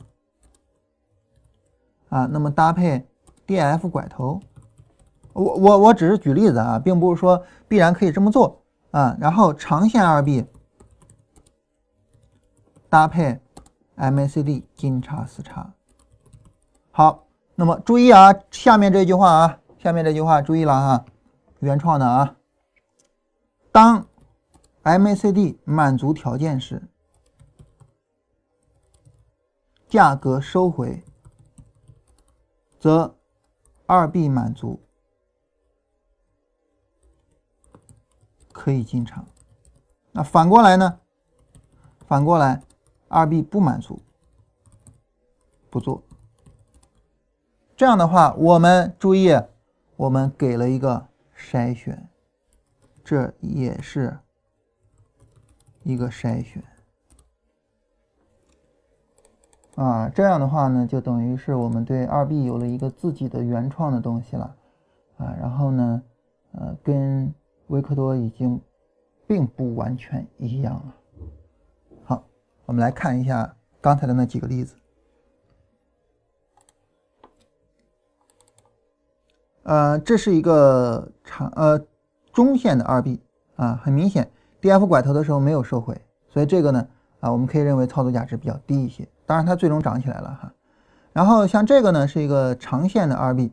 [2.09, 3.07] 啊，那么搭配
[3.47, 4.41] DF 拐头。
[5.35, 9.15] 我我我只是举例子啊，并不是说必然可以这么做啊。
[9.21, 10.47] 然后长线二 B
[12.89, 13.39] 搭配
[13.95, 15.71] MACD 金叉死叉。
[16.93, 21.05] 好，那么注意啊，下面这句话啊，下面这句话注意了哈，
[21.59, 22.37] 原创的啊。
[23.73, 24.07] 当
[24.83, 26.83] MACD 满足条件时，
[29.89, 31.03] 价格收回，
[32.79, 33.17] 则
[33.87, 34.79] 二 B 满足，
[38.53, 39.27] 可以进场。
[40.11, 41.01] 那反过来呢？
[42.07, 42.63] 反过来，
[43.09, 44.03] 二 B 不满足，
[45.71, 46.03] 不做。
[47.75, 49.31] 这样的话，我们注意，
[49.97, 52.12] 我们给了一个筛选。
[53.05, 54.17] 这也是
[55.83, 56.63] 一个筛选
[59.75, 64.57] 啊，这样的话呢，就等于是我们对二 B 有了一个自己的原创的东西了
[65.17, 65.35] 啊。
[65.41, 66.03] 然后呢，
[66.53, 67.35] 呃，跟
[67.69, 68.61] 维克多已经
[69.27, 70.95] 并不完全一样了。
[72.05, 72.25] 好，
[72.67, 74.77] 我们来看一下刚才的那几个例子。
[79.65, 81.85] 呃，这是一个长呃。
[82.33, 83.21] 中线的二 B
[83.57, 86.87] 啊，很明显，DF 拐头的时候没有收回，所以这个呢
[87.21, 89.07] 啊，我们可以认为操作价值比较低一些。
[89.27, 90.53] 当然它最终涨起来了哈。
[91.13, 93.53] 然后像这个呢是一个长线的二 B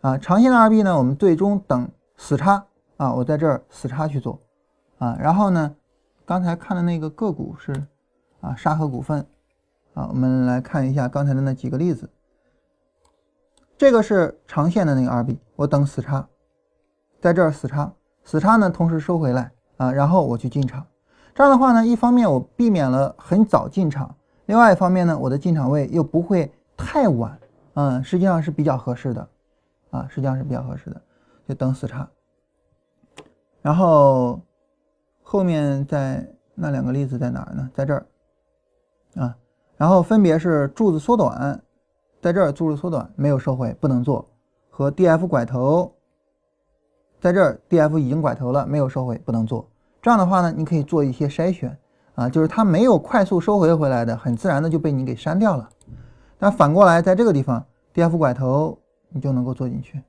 [0.00, 2.64] 啊，长线的二 B 呢，我们最终等死叉
[2.96, 4.40] 啊，我在这儿死叉去做
[4.98, 5.16] 啊。
[5.20, 5.76] 然后呢，
[6.24, 7.86] 刚才看的那个个股是
[8.40, 9.20] 啊沙河股份
[9.92, 12.08] 啊，我们来看一下刚才的那几个例子。
[13.76, 16.26] 这个是长线的那个二 B，我等死叉，
[17.20, 17.92] 在这儿死叉。
[18.24, 20.84] 死叉呢，同时收回来啊，然后我去进场。
[21.34, 24.14] 这样的话呢，一方面我避免了很早进场，
[24.46, 27.38] 另外一方面呢，我的进场位又不会太晚，
[27.74, 29.28] 嗯，实际上是比较合适的，
[29.90, 31.00] 啊，实际上是比较合适的，
[31.48, 32.08] 就等死叉。
[33.62, 34.40] 然后
[35.22, 37.70] 后面在那两个例子在哪儿呢？
[37.74, 38.06] 在这儿
[39.16, 39.36] 啊，
[39.76, 41.60] 然后分别是柱子缩短，
[42.20, 44.28] 在这儿柱子缩短没有收回，不能做，
[44.70, 45.93] 和 DF 拐头，
[47.24, 49.66] 在这儿 DF 已经拐头了，没有收回，不能做。
[50.02, 51.74] 这样的话呢，你可以做一些筛选
[52.16, 55.66] 啊，就是它没有快速收回回来的，很自然的就被你给删掉了。
[56.36, 60.02] 但反过来，在这个地方 DF 拐头，你就能够做进去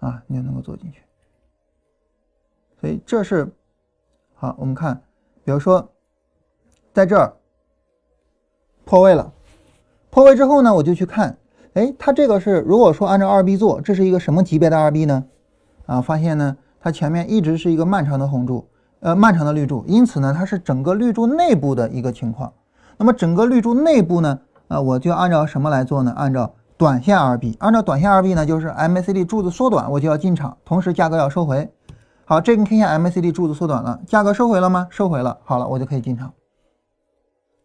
[0.00, 1.02] 啊，你就能够做进去。
[2.80, 3.52] 所以这是
[4.32, 4.98] 好，我们看，
[5.44, 5.86] 比如说
[6.94, 7.36] 在这儿
[8.86, 9.30] 破位了，
[10.08, 11.36] 破位之后呢，我就去看，
[11.74, 15.22] 哎，它这个是如果说按照二 B 做，这是一个什么级别的二 B 呢？
[15.86, 18.68] 啊，发现呢，它前面一直是一个漫长的红柱，
[19.00, 22.52] 呃，漫长的绿柱，因此呢，它是整个绿柱内部的一个情况。
[22.98, 26.12] 那么整个绿柱内部呢，啊，我就按照什么来做呢？
[26.16, 31.70] 按照短线二 B，按照短线二 B 呢，就是 MACD 柱子缩短，我就要进场，同时价格要收回。
[32.24, 34.88] 好，这根 K 线 MACD 柱子缩短了，价格收回了吗？
[34.90, 35.38] 收回了。
[35.44, 36.32] 好了，我就可以进场。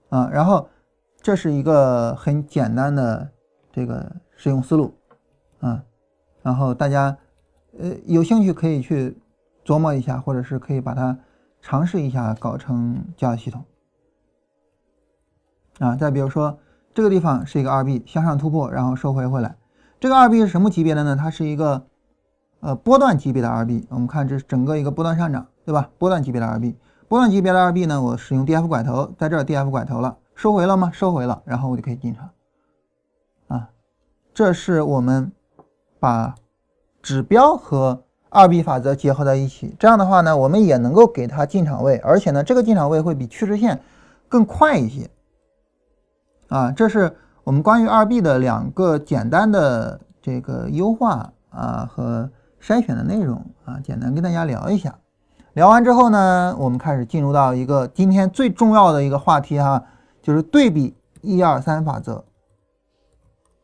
[0.10, 0.68] 啊，然后
[1.22, 3.28] 这是一个很简单的
[3.72, 4.94] 这个使用思路
[5.62, 5.82] 啊，
[6.44, 7.18] 然后大家
[7.80, 9.18] 呃有兴趣可以去
[9.66, 11.18] 琢磨一下，或者是可以把它
[11.62, 13.64] 尝试一下搞成交易系统。
[15.80, 16.60] 啊，再比如说
[16.94, 19.56] 这个地方是一个二 B 向上突破，然后收回回来，
[20.00, 21.16] 这个二 B 是什么级别的呢？
[21.16, 21.88] 它是一个。
[22.64, 25.90] 呃，波段级别的二 B，我们看这是整个一个波段上涨，对吧？
[25.98, 30.92] 波段级别的二 B，波段级别的二 B 呢，我使用 D F 拐头，在这儿 D F 拐头了，收回了吗？
[30.94, 32.30] 收回了，然后我就可以进场。
[33.48, 33.70] 啊，
[34.32, 35.32] 这是我们
[36.00, 36.36] 把
[37.02, 43.82] 指标和二 B 法则结合在一起，这样的话呢，我们也能够给它进场位，而且呢，这个进场位会比趋势线
[44.28, 45.10] 更快一些。
[46.50, 52.30] 啊，这是我们关于二 B 的两个简单的这个优化啊和。
[52.64, 54.96] 筛选的内容啊，简单跟大家聊一下。
[55.54, 59.84] 聊完之后呢，我们开始进入到一个今天最重要的一个话题哈，
[60.22, 62.24] 就是对比一二三法则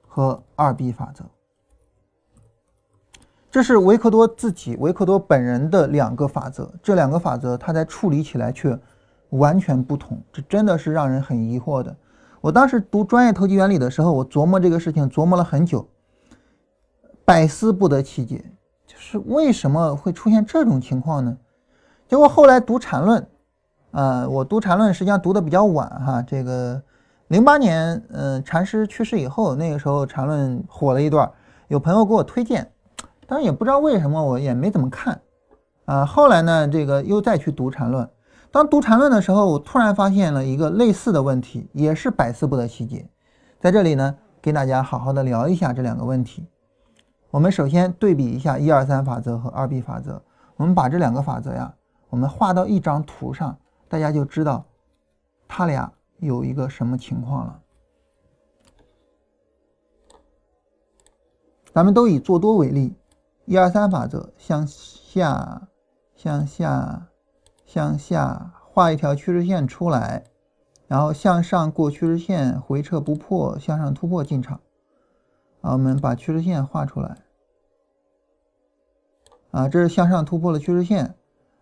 [0.07, 1.25] 和二 B 法则。
[3.57, 6.71] 这是维克多自己，维克多本人的两个法则。
[6.83, 8.79] 这两个法则他在处理起来却
[9.29, 11.95] 完全不同，这真的是让人很疑惑的。
[12.39, 15.89] 我当时读专业投机原理的时候，我琢磨这个事情琢磨了很久，
[17.25, 18.45] 百思不得其解。
[18.85, 21.35] 就是为什么会出现这种情况呢？
[22.07, 23.27] 结果后来读缠论，
[23.89, 26.21] 啊，我读缠论实际上读的比较晚哈。
[26.21, 26.79] 这个
[27.29, 31.27] 零八年，嗯，禅师去世以后，那个时候缠论火了一段，
[31.69, 32.71] 有朋友给我推荐，
[33.27, 35.21] 当然也不知道为什么，我也没怎么看，
[35.83, 38.09] 啊，后来呢，这个又再去读缠论，
[38.51, 43.09] 当读缠论的时候，我突然发现了一个类似的问题，也是百思不得其解，
[43.59, 46.47] 在这里呢，给大家好好的聊一下这两个问题。
[47.29, 50.21] 我们首先对比一下一二三法则和二 B 法则。
[50.55, 51.71] 我们把这两个法则呀，
[52.09, 53.55] 我们画到一张图上，
[53.89, 54.65] 大家就知道
[55.47, 57.59] 它俩有一个什么情况了。
[61.73, 62.96] 咱们都以做多为例，
[63.47, 65.69] 一二三法则向下、
[66.13, 67.07] 向下、
[67.65, 70.25] 向下画一条趋势线出来，
[70.85, 74.59] 然后向上过趋势线回撤不破，向上突破进场。
[75.61, 77.19] 啊，我们把趋势线画出来。
[79.51, 81.15] 啊，这是向上突破了趋势线，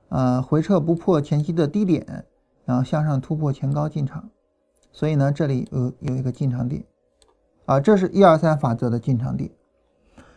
[0.10, 2.26] 啊，回撤不破前期的低点，
[2.66, 4.32] 然后向上突破前高进场，
[4.92, 6.84] 所以呢，这里有有一个进场点，
[7.66, 9.52] 啊，这是一二三法则的进场点，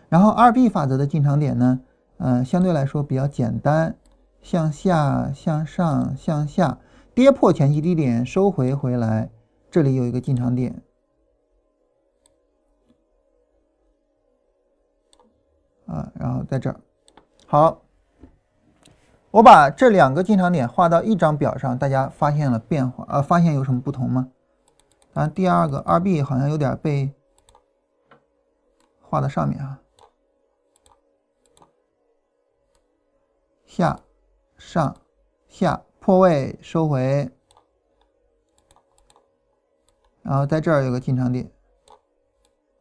[0.08, 1.80] 然后二 B 法则的进场点呢，
[2.16, 3.96] 嗯，相对来说比较简单，
[4.40, 6.78] 向下、向上、向下
[7.14, 9.28] 跌破前期低点收回回来，
[9.70, 10.82] 这里有一个进场点，
[15.86, 16.80] 啊，然后在这儿。
[17.46, 17.82] 好，
[19.30, 23.20] 我把这两个进场点画到一张表上，大家发现了变化啊？
[23.20, 24.28] 发现有什么不同吗？
[25.14, 27.12] 啊，第二个二 B 好像有点被
[29.00, 29.80] 画到上面啊，
[33.78, 34.00] 下、
[34.56, 34.96] 上、
[35.46, 37.30] 下破位收回，
[40.20, 41.48] 然后在这儿有个进场点。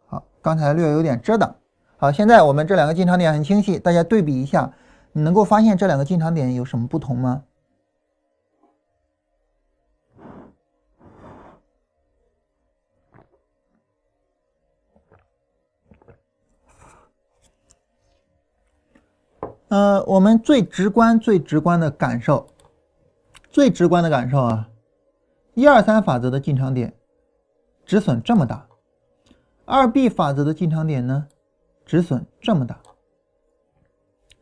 [0.08, 1.56] 好，刚才略有点遮挡。
[1.98, 4.74] 好，现在我们这两个进场点很清晰，大家对比一下，
[5.12, 7.44] 你能够发现这两个进场点有什么不同吗？
[19.70, 22.48] 呃，我们最直观、最直观的感受，
[23.50, 24.70] 最直观的感受啊，
[25.56, 26.94] 一二三法则的进场点
[27.86, 28.66] 止损这么大，
[29.66, 31.28] 二 B 法则的进场点呢？
[31.86, 32.80] 止损这么大，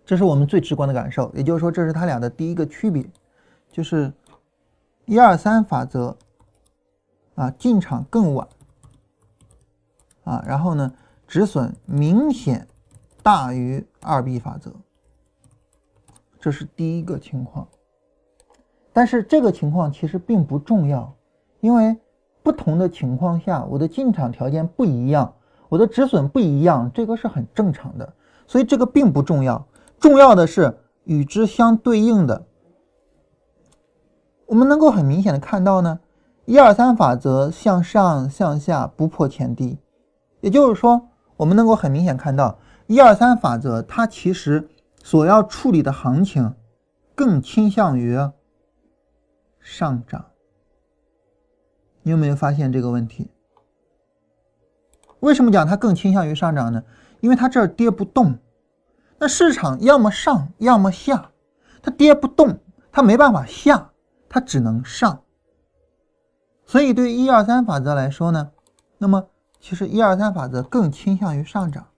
[0.06, 1.32] 这是我们最直观的感受。
[1.34, 3.04] 也就是说，这是它俩的第一个区别，
[3.72, 4.12] 就是
[5.06, 6.18] 一二三法则
[7.36, 8.48] 啊进场更晚
[10.24, 10.92] 啊，然后呢
[11.28, 12.68] 止损明显
[13.22, 14.72] 大于二 B 法则，
[16.46, 17.68] 这是第一个情况。
[18.94, 21.12] 但是这个情况其实并不重要，
[21.60, 21.98] 因为
[22.44, 25.34] 不同的情况下，我的进场条件不一样，
[25.70, 28.14] 我的止损不一样，这个是很正常的，
[28.46, 29.66] 所以这个并不重要。
[30.00, 32.46] 重要的是与之相对应的，
[34.46, 36.00] 我们能够很明显的看到呢，
[36.46, 39.80] 一二三法则向上向下不破前低，
[40.42, 44.70] 也就是说，我们能够很明显看到一二三法则它其实
[45.06, 46.56] 所要处理的行情
[47.14, 48.18] 更倾向于。
[49.60, 50.26] 上涨，
[52.02, 53.30] 你有没有发现这个问题？
[55.20, 56.84] 为什么讲它更倾向于上涨呢？
[57.20, 58.40] 因为它这儿跌不动，
[59.20, 61.30] 那市场要么上要么下，
[61.84, 62.60] 它跌不动，
[62.92, 63.92] 它没办法下，
[64.28, 65.24] 它只能上。
[66.66, 68.52] 所以对一二三法则来说呢，
[68.98, 69.28] 那么
[69.60, 71.90] 其实一二三法则更倾向于上涨，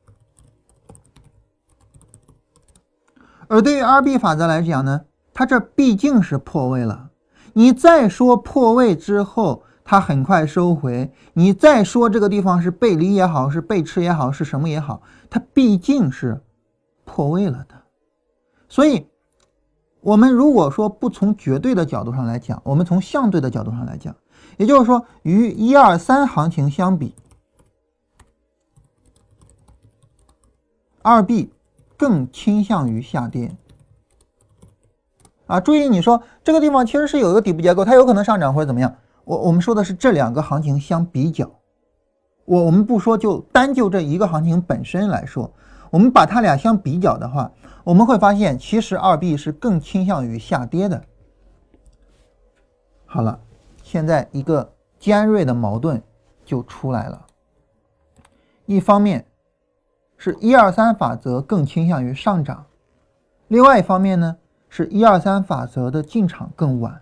[3.47, 5.01] 而对于二 B 法则来讲呢，
[5.33, 7.09] 它这毕竟是破位了。
[7.53, 11.11] 你再说破位之后，它很快收回。
[11.33, 16.41] 你再说这个地方是背离也好，是背驰也好，是什么也好，它毕竟是
[17.05, 17.75] 破位了的。
[18.69, 19.07] 所以，
[20.01, 24.15] 我们如果说不从绝对的角度上来讲，我们从相对的角度上来讲，
[24.57, 27.15] 也就是说，与一二三行情相比，
[31.01, 31.51] 二 B
[31.97, 33.51] 更倾向于下跌。
[35.47, 38.95] 啊，注意，你说这个地方其实是有一个底部结构，它有可能上涨或者怎么样。
[39.23, 41.51] 我我们说的是这两个行情相比较，
[42.45, 45.51] 我我们不说就单就这一个行情本身来说，
[45.89, 47.51] 我们把它俩相比较的话，
[47.83, 51.03] 我们会发现其实二 B 是更倾向于下跌的。
[53.05, 53.39] 好了，
[53.83, 56.01] 现在一个尖锐的矛盾
[56.45, 57.25] 就出来了，
[58.65, 59.26] 一方面
[60.18, 62.65] 是一二三法则更倾向于上涨，
[63.47, 64.38] 另外一方面呢？
[64.70, 67.01] 是一二三法则的进场更晚，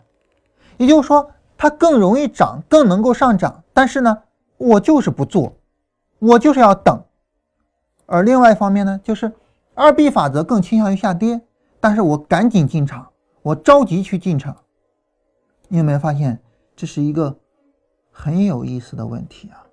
[0.78, 3.64] 也就是说它更容易涨，更能够上涨。
[3.74, 4.22] 但是呢，
[4.58, 5.58] 我就是不做，
[6.20, 7.04] 我就是要等。
[8.06, 9.34] 而另外一方面呢，就是
[9.74, 11.42] 二 B 法则更倾向于下跌，
[11.80, 13.10] 但是我赶紧进场，
[13.42, 14.56] 我着急去进场。
[15.68, 16.40] 你有没有发现
[16.76, 17.40] 这是一个
[18.12, 19.66] 很有意思的问题啊？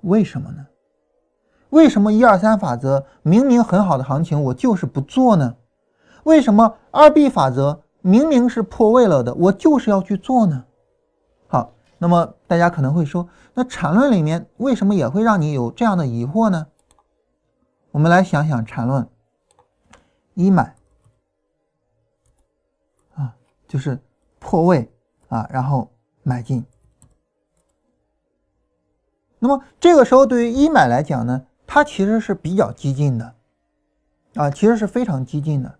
[0.00, 0.66] 为什么呢？
[1.74, 5.56] 为什么一二三法则明明很好的行情，我就是不做呢？
[6.22, 10.66] 为什么二 B 法则明明是破位了的，我就是要去做呢？
[11.48, 16.68] 好，那么大家可能会说，那缠论里面为什么也会让你有这样的疑惑呢？
[17.90, 19.08] 我们来想想缠论，
[20.34, 20.76] 一买
[23.16, 23.34] 啊，
[23.66, 23.98] 就是
[24.38, 24.88] 破位
[25.26, 25.90] 啊，然后
[26.22, 26.64] 买进。
[29.40, 31.44] 那么这个时候对于一买来讲呢，
[31.74, 33.34] 它其实是比较激进的
[34.36, 35.76] 啊，其实是非常激进的。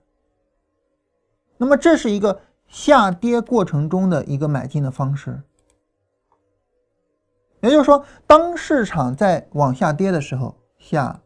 [1.57, 5.41] 那么这是一个下跌过程中的一个买进的方式，
[7.61, 11.21] 也就是说，当市场在往下跌的时候，下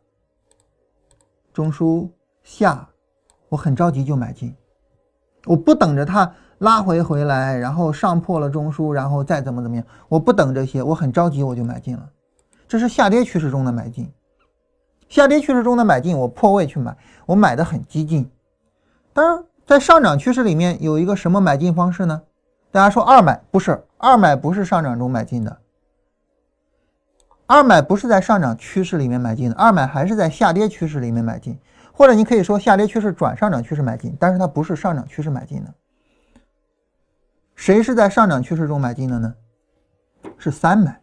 [1.50, 2.10] 中枢
[2.42, 2.90] 下，
[3.48, 4.54] 我很着急就买进，
[5.46, 12.12] 我不等着它拉回回来，然后上破了中枢，然后再怎么怎么样，我不等这些，我很着急我就买进了，
[12.68, 14.06] 这是下跌趋势中的买进，
[15.08, 16.96] 下跌趋势中的买进，我破位去买，
[17.26, 18.30] 我买的很激进，
[19.12, 19.44] 当然。
[19.66, 22.22] 在上涨趋势里面有一个什么买进方式呢？
[22.70, 25.58] 大家说二买不是二买不是上涨中买进的，
[27.46, 31.58] 二买不是在上涨趋势里面买进的，二买还是在下跌趋势里面买进，
[31.92, 35.74] 或者你可以说下跌趋势转上涨趋势买进，但是它不是上涨趋势买进的。
[37.54, 39.34] 谁是在上涨趋势中买进的呢？
[40.38, 41.02] 是三买。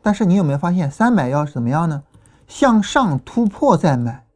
[0.00, 2.02] 但是你有没有发现三买要怎么样呢？
[2.46, 4.26] 向上突破再买。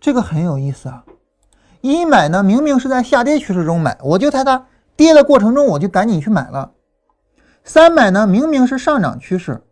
[0.00, 1.04] 这个很有意思啊，
[1.80, 4.66] 一买呢，明明是在下跌趋势中买，我就在它
[4.96, 6.72] 跌的过程中，我就赶紧去买了。
[7.64, 9.62] 三买呢，明明是上涨趋势，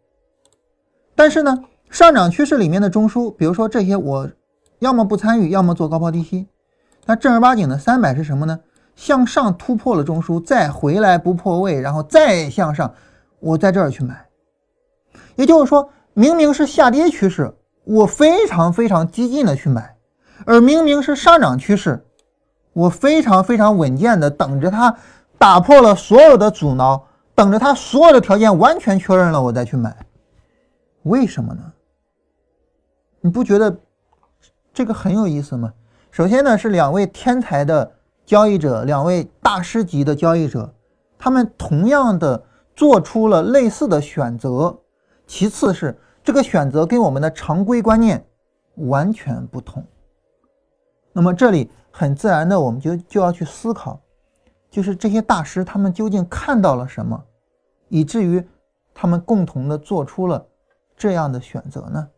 [1.14, 4.30] 但是呢，上涨趋势里面的中枢，比如说这些，我
[4.78, 6.48] 要么不参与，要么做高抛低吸。
[7.04, 8.60] 那正儿八经的三买是什么呢？
[8.96, 12.94] 向上突破了中枢，再回来不破位，然后再向上，
[13.40, 14.26] 我在这儿去买。
[15.36, 17.54] 也就是说，明明是下跌趋势，
[17.84, 19.96] 我非常非常激进的去买。
[20.44, 22.04] 而明明是上涨趋势，
[22.72, 24.96] 我非常非常稳健的等着它
[25.38, 29.96] 打破了所有的阻挠，等着它所有的条件完全确认了，我再去买。
[31.04, 31.60] 为什么呢？
[33.20, 33.76] 你不觉得
[34.74, 35.72] 这个很有意思吗？
[36.10, 37.90] 首先呢，是两位天才的
[38.26, 40.74] 交易者，两位大师级的交易者，
[41.18, 42.44] 他们同样的
[42.74, 44.76] 做出了类似的选择。
[45.26, 48.24] 其次是这个选择跟我们的常规观念
[48.76, 49.84] 完全不同。
[51.12, 54.00] 那么这里很自然的，我们就就要去思考，
[54.70, 57.22] 就是这些大师他们究竟看到了什么，
[57.88, 58.46] 以至于
[58.94, 60.46] 他们共同的做出了
[60.96, 62.08] 这样的选择呢？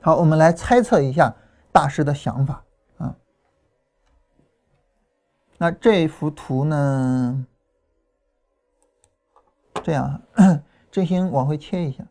[0.00, 1.34] 好，我们来猜测一下
[1.70, 2.64] 大师的想法
[2.98, 3.16] 啊。
[5.58, 7.46] 那这幅图呢？
[9.82, 10.22] 这样，
[10.92, 12.04] 振兴往回切一下。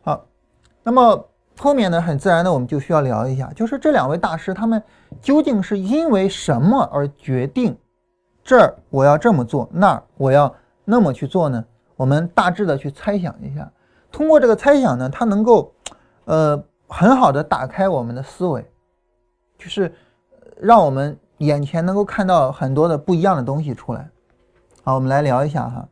[0.00, 0.26] 好
[0.82, 1.28] 那么
[1.58, 4.82] 后面呢，很自然的，我们就需要聊一下，就是这两位大师他们
[5.20, 7.76] 究竟是因为什么而决定
[8.48, 10.50] 这儿我要这么做，那儿我要
[10.82, 11.62] 那么去做呢？
[11.96, 13.70] 我们大致的去猜想一下，
[14.10, 15.70] 通过这个猜想呢，它能够
[16.24, 18.66] 呃很好的打开我们的思维，
[19.58, 19.92] 就是
[20.58, 24.08] 让我们眼前能够看到很多的不一样的东西出来。
[24.82, 25.86] 好，我们来聊一下哈。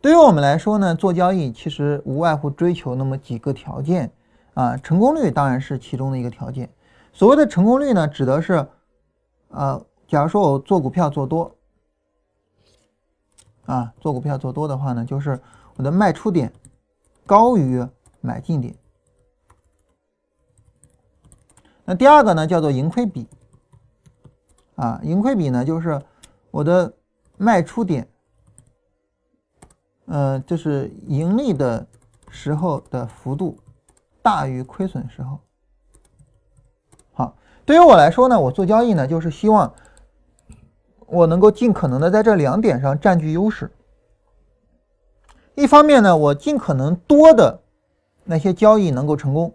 [0.00, 4.10] 对于我们来说呢，做交易其实无外乎追求那么几个条件
[4.54, 6.70] 啊，成功率当然是其中的一个条件。
[7.12, 8.66] 所谓的成功率呢，指的是，
[9.48, 11.54] 呃，假如说我做股票做多，
[13.64, 15.40] 啊，做股票做多的话呢，就是
[15.76, 16.52] 我的卖出点
[17.24, 17.86] 高于
[18.20, 18.74] 买进点。
[21.84, 23.28] 那第二个呢，叫做盈亏比，
[24.74, 26.02] 啊，盈亏比呢，就是
[26.50, 26.92] 我的
[27.36, 28.08] 卖出点。
[30.06, 31.86] 呃，就是盈利的
[32.30, 33.56] 时候的幅度
[34.22, 35.38] 大于亏损时候。
[37.12, 39.72] 好，对于我来说呢，我做交易呢，就是希望
[41.10, 43.70] 我能够尽可能的在这两点上占据优势。
[45.54, 47.60] 一方面呢，我尽可能多的
[48.24, 49.54] 那些交易能够成功，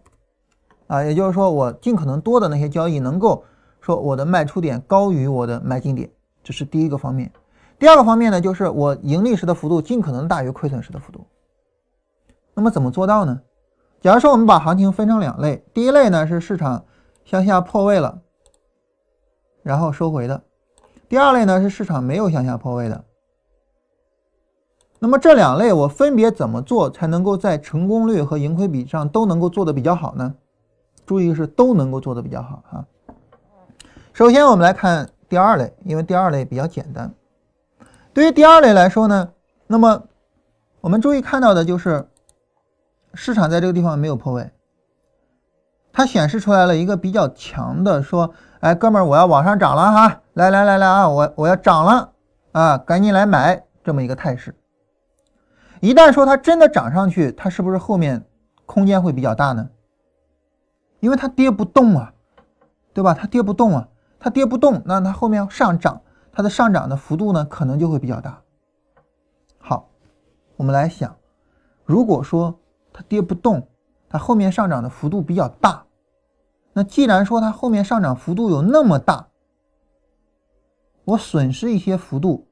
[0.87, 3.43] 啊，也就是说，我尽可能多的那些交易能够
[3.81, 6.09] 说我的卖出点高于我的买进点，
[6.43, 7.31] 这是第一个方面。
[7.79, 11.25] 第二个方面呢，就是我盈利时的幅度尽可能大于亏损时的幅度。
[12.53, 13.41] 那么怎么做到呢？
[14.01, 16.85] 假如说我们把行情分成两类，第一类呢是市场
[17.23, 18.21] 向下破位了，
[19.63, 20.41] 然后收回的；
[21.07, 23.03] 第二类呢是市场没有向下破位的。
[24.99, 30.35] 那么这两类我分别怎么做才能够在成功率和盈亏比上都能够做得比较好呢？
[31.05, 32.85] 注意是都能够做得比较好哈。
[34.13, 37.13] 首先我们来看第二类，因为第二类比较简单。
[38.13, 39.29] 对于第二类来说呢，
[39.67, 40.03] 那么
[40.81, 42.07] 我们注意看到的就是
[43.13, 44.49] 市场在这个地方没有破位，
[45.93, 48.33] 它显示出来了一个比较强的说，
[48.65, 52.13] 哎，哥们儿，我要往上涨了哈，来来来来啊，我我要涨了
[52.51, 54.55] 啊，赶紧来买这么一个态势。
[55.81, 58.25] 一旦说它真的涨上去，它是不是后面
[58.65, 59.69] 空间会比较大呢？
[60.99, 62.11] 因为它跌不动啊，
[62.91, 63.13] 对吧？
[63.13, 63.87] 它跌不动啊，
[64.19, 66.01] 它跌不动，那它后面要上涨。
[66.31, 68.41] 它的上涨的幅度呢，可能就会比较大。
[69.59, 69.89] 好，
[70.57, 71.15] 我们来想，
[71.83, 72.59] 如果说
[72.91, 73.67] 它跌不动，
[74.09, 75.84] 它后面上涨的幅度比较大，
[76.77, 79.29] 那既然说它后面上涨幅度有那么大，
[81.05, 82.49] 我损失一些幅度，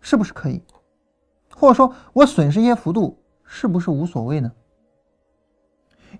[0.00, 0.62] 是不是可以？
[1.56, 4.52] 或者说我损失一些幅度，是不是无所谓呢？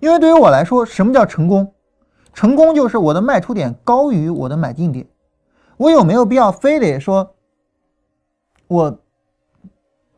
[0.01, 1.73] 因为对于我来说，什么叫成功？
[2.33, 5.07] 成功就是我的卖出点高于我的买进点。
[5.77, 7.35] 我有没有必要非得说，
[8.67, 8.99] 我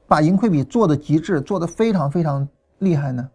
[0.08, 3.30] 把盈亏比做的极致，做的非常非常厉害呢？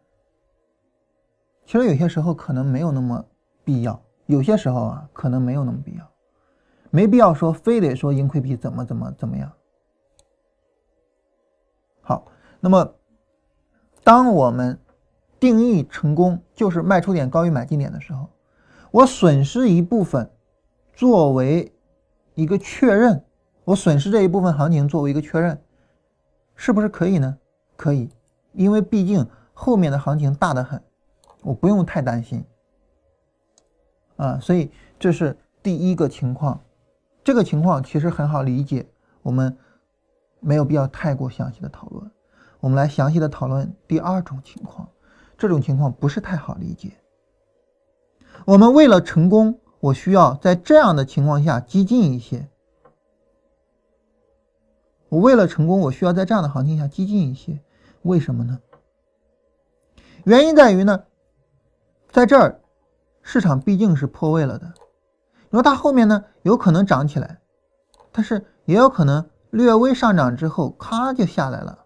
[1.68, 3.22] 其实有些时候可能没有那么
[3.62, 6.10] 必要，有些时候啊，可能没有那么必要，
[6.88, 9.52] 没必要说非得说盈亏比怎么怎么怎么样。
[12.00, 12.26] 好，
[12.58, 12.94] 那么
[14.02, 14.78] 当我们
[15.38, 18.30] 定义成功就是卖出点高于买进点的时候，
[18.90, 20.30] 我损失一部分
[20.94, 21.70] 作为。
[22.34, 23.24] 一个确认，
[23.64, 25.60] 我损失这一部分行情作为一个确认，
[26.54, 27.36] 是不是可以呢？
[27.76, 28.08] 可以，
[28.52, 30.80] 因为毕竟后面的行情大得很，
[31.42, 32.44] 我不用太担心
[34.16, 34.38] 啊。
[34.40, 36.62] 所以这是第一个情况，
[37.22, 38.86] 这个情况其实很好理解，
[39.22, 39.56] 我们
[40.40, 42.10] 没有必要太过详细的讨论。
[42.60, 44.88] 我们来详细的讨论第二种情况，
[45.36, 46.92] 这种情况不是太好理解。
[48.44, 49.58] 我们为了成功。
[49.80, 52.48] 我需要在这样的情况下激进一些。
[55.08, 57.60] 我为了成功，我需要在这样的行情下激进一些。
[58.02, 58.58] 为什么呢？
[60.24, 61.04] 原因在于呢，
[62.18, 62.60] 在这儿
[63.22, 64.66] 市场毕竟是破位了的，
[65.50, 67.38] 你说它后面呢有可能涨起来，
[68.10, 71.84] 但是也有可能略微上涨之后咔就下来了。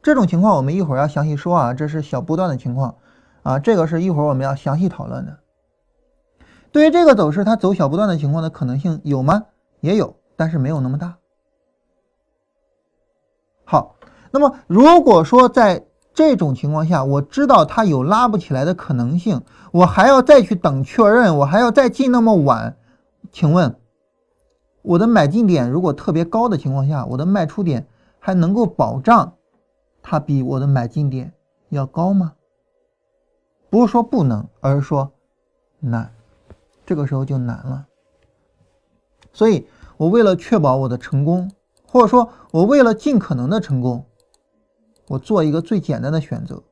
[0.00, 2.96] 这种情况我们一会儿要详细说啊，这是小波段的情况
[3.42, 5.38] 啊，这个是一会儿我们要详细讨论的。
[6.72, 9.44] 对于这个走势，它走小波段的情况的可能性有吗？
[9.80, 11.18] 也有，但是没有那么大。
[13.66, 13.96] 好，
[14.30, 15.84] 那么如果说在
[16.18, 19.40] 这种情况下，我知道它有拉不起来的可能性，
[19.70, 22.76] 我还要再去等确认，我还要再进那么晚，
[23.30, 23.76] 请问
[24.82, 27.86] 我的买进点如果特别高的情况下，我的卖出点
[28.18, 29.34] 还能够保障
[30.02, 31.32] 它比我的买进点
[31.68, 32.32] 要高吗？
[33.70, 35.12] 不是说不能，而是说
[35.78, 36.12] 难。
[36.84, 37.86] 这个时候就难了，
[39.32, 41.48] 所以我为了确保我的成功，
[41.86, 44.04] 或者说我为了尽可能的成功，
[45.08, 46.62] 我做一个最简单的选择，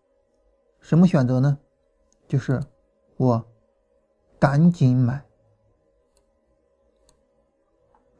[0.81, 1.59] 什么选择呢？
[2.29, 2.61] 就是
[3.17, 3.45] 我
[4.39, 5.25] 赶紧买。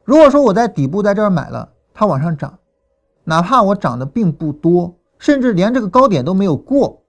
[0.03, 2.57] 如果说我在底部在这儿买了，它往上涨，
[3.25, 7.03] 哪怕我涨的并不多，甚至连这个高点都没有过，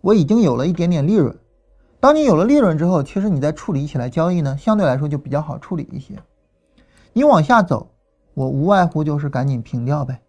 [0.00, 1.38] 我已经有了一点点利润。
[2.00, 6.14] 当你有了利润之后，其实你在处理起来交易呢，相对来说就比较好处理一些。
[7.12, 7.90] 你往下走，
[8.34, 10.22] 我无外乎就是赶紧平掉呗。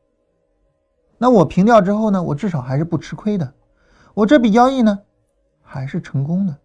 [1.24, 3.54] 那我平掉之后呢，我至少还是不吃亏的，
[4.16, 5.02] 我这笔交易呢，
[5.62, 6.58] 还是成功的，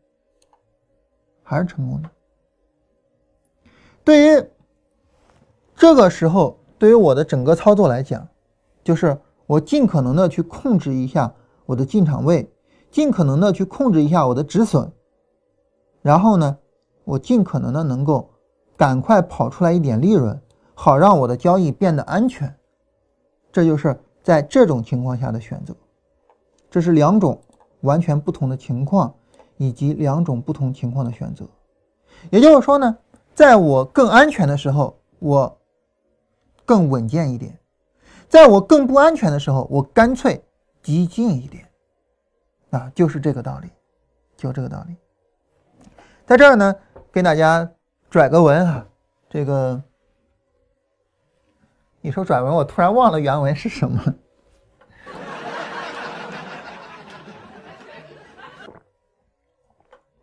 [1.42, 2.08] 还是成功的。
[4.02, 4.48] 对于
[5.74, 8.26] 这个时候，对于我的整个操作来讲，
[8.82, 11.30] 就是我尽可能的去控制一下
[11.66, 12.50] 我的进场位，
[12.90, 14.90] 尽可能的去控制一下我的止损。
[16.00, 16.56] 然后呢，
[17.04, 18.30] 我尽可能的能够
[18.74, 20.40] 赶快跑出来一点利润，
[20.72, 22.56] 好让我的交易变得安全。
[23.52, 25.72] 这就是在这种情况下的选择。
[26.68, 27.40] 这是两种
[27.82, 29.14] 完全不同的情况，
[29.56, 31.46] 以及两种不同情况的选择。
[32.30, 32.98] 也就是说呢，
[33.36, 35.56] 在我更安全的时候，我
[36.64, 37.52] 更稳健一点；
[38.28, 40.42] 在我更不安全的时候，我干脆
[40.82, 41.64] 激进一点。
[42.70, 43.70] 啊，就是这个道理，
[44.36, 44.96] 就这个道理。
[46.26, 46.74] 在这儿呢，
[47.12, 47.70] 给大家
[48.10, 48.84] 拽个文哈，
[49.30, 49.80] 这个
[52.06, 54.00] 你说转文，我突然忘了原文是什么。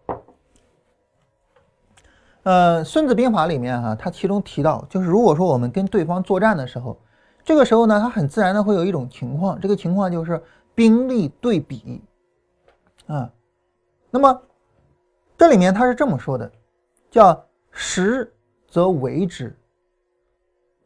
[2.43, 6.97] 呃，《孙子兵法》里面哈，它其中提到，就是如果说我们跟对方作战的时候，
[7.43, 10.41] 这个时候呢，它很自然的会有一种情况，这个情况就是
[10.73, 12.01] 兵力对比
[13.07, 13.29] 啊，
[14.09, 14.41] 那么。
[15.35, 16.49] 这里面他是这么说的，
[17.11, 18.33] 叫实
[18.69, 19.53] 则为之，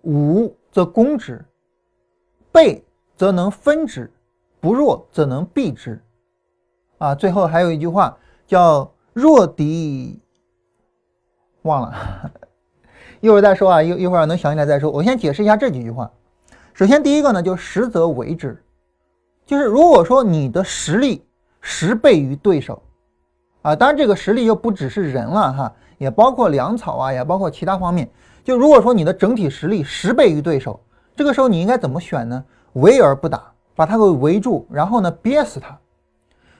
[0.01, 1.43] 武则攻之，
[2.51, 4.13] 备则能分之，
[4.59, 5.99] 不弱则能避之。
[6.99, 8.15] 啊，最后还有一句话
[8.45, 10.21] 叫弱敌，
[11.63, 12.31] 忘了，
[13.21, 14.91] 一会儿再说啊，一一会儿能想起来再说。
[14.91, 16.11] 我先解释一下这几句话。
[16.75, 18.63] 首先第一个呢，就实则为之，
[19.47, 21.25] 就是如果说你的实力
[21.59, 22.83] 十倍于对手。
[23.63, 28.07] 啊，当然这个实力又不只是人了哈，也包括粮草啊，也包括其他方面。
[28.47, 30.79] 就如果说你的整体实力十倍于对手，
[31.17, 32.41] 这个时候你应该怎么选呢？
[32.75, 35.77] 围而不打，把他给围住，然后呢憋死他。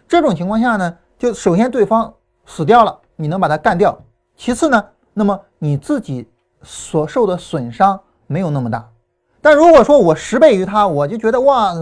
[0.06, 2.14] 这种情况下呢，就首先对方
[2.46, 3.98] 死掉了，你能把他干掉。
[4.36, 4.84] 其次呢，
[5.14, 6.28] 那么你自己
[6.62, 8.86] 所受的损伤没有那么大。
[9.40, 11.74] 但如果说我十倍于他，我就觉得哇，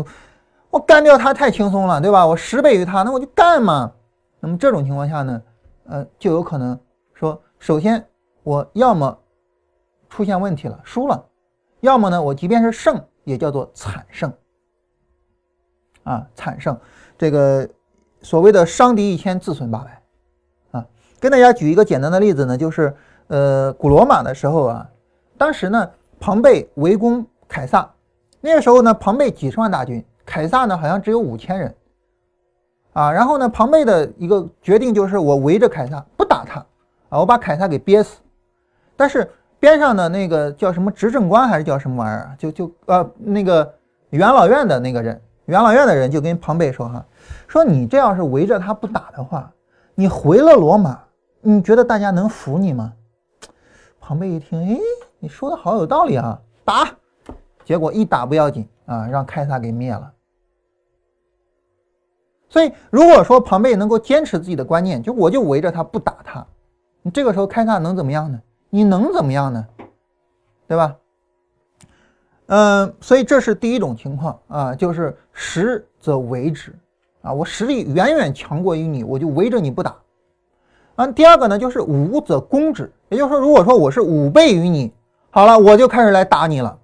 [0.69, 2.27] 我干掉他太轻松了，对吧？
[2.27, 3.91] 我十倍于他，那我就干嘛。
[4.39, 5.41] 那么这种情况下呢，
[5.87, 6.79] 呃，就有可能
[7.15, 8.05] 说，首先
[8.43, 9.17] 我要么
[10.15, 11.21] 出现问题了，输了；
[11.81, 14.31] 要么呢，我即便是胜，也叫做惨胜。
[16.03, 16.79] 啊，惨胜，
[17.17, 17.67] 这个
[18.21, 20.01] 所谓的伤敌一千，自损八百。
[20.71, 20.87] 啊，
[21.19, 22.95] 跟大家举一个简单的例子呢，就是
[23.27, 24.89] 呃，古罗马的时候啊，
[25.37, 27.93] 当时呢，庞贝围攻凯撒，
[28.39, 31.75] 那个时候呢，庞贝几十万大军，凯撒呢好像只有五千人。
[32.93, 36.65] 啊，然后呢，庞贝的一个决定就是我围着凯撒不打他，
[37.09, 38.21] 啊，我把凯撒给憋死。
[38.95, 39.29] 但是
[39.65, 43.73] 边上的那个叫什么执政官还是叫什么玩意儿，就就呃那个
[44.11, 47.03] 元老院的那个人，元老院的人就跟庞贝说哈，
[47.47, 49.51] 说你这要是围着他不打的话，
[49.95, 50.99] 你回了罗马，
[51.41, 52.93] 你觉得大家能服你吗？
[53.99, 54.77] 庞贝一听，哎，
[55.17, 56.87] 你说的好有道理啊，打，
[57.63, 60.13] 结果一打不要紧啊，让凯撒给灭了。
[62.49, 66.45] 所以，如果说庞贝能够坚持自己的观念，就我就围着他不打他，
[67.01, 68.39] 你这个时候开撒能怎么样呢？
[68.75, 69.65] 你能怎么样呢？
[70.67, 70.97] 对吧？
[72.47, 76.75] 嗯，所以这是第一种情况啊，就是实则为之
[77.21, 79.95] 啊，我实力远远强过于你，我就围着你不打。
[80.97, 84.93] 啊，第二个呢，就是武则攻之，也就是说，如果说我是五倍于你，
[85.29, 86.77] 好了，我就开始来打你了。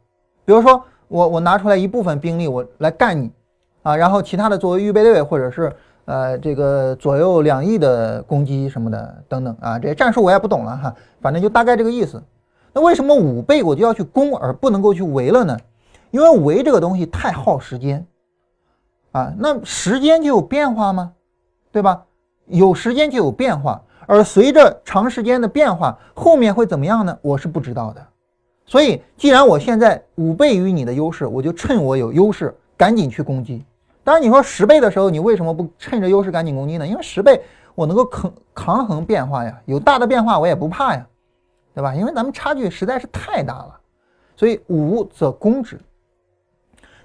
[0.46, 3.30] 比如说，我我拿出来一部分兵力，我来干你，
[3.84, 5.76] 啊，然后其他的作为预备队，或者是
[6.06, 12.22] 呃这个左右两翼的攻击什么的等等啊，这些战术我也不懂了哈，反正就大概这个意思。
[12.74, 15.58] 那为什么五倍我就要去攻而不能够去围了呢？
[16.10, 18.06] 因为围这个东西太耗时间
[19.12, 21.14] 啊，那时间就有变化吗？
[21.72, 22.04] 对吧？
[22.48, 23.82] 有时间就有变化。
[24.08, 27.18] 而随着长时间的变化，后面会怎么样呢？
[27.22, 28.06] 我是不知道的。
[28.66, 33.64] 所以，既然我现在五倍于你的优势，我就趁我有优势赶紧去攻击。
[34.04, 36.88] 当然，你说十倍的时候，你为什么不趁着优势赶紧攻击呢？
[36.88, 37.42] 因为十倍
[37.76, 41.08] 我能够抗抗衡变化呀，有大的变化我也不怕呀，
[41.74, 41.94] 对吧？
[41.94, 43.80] 因为咱们差距实在是太大了。
[44.36, 45.80] 所以五则攻之，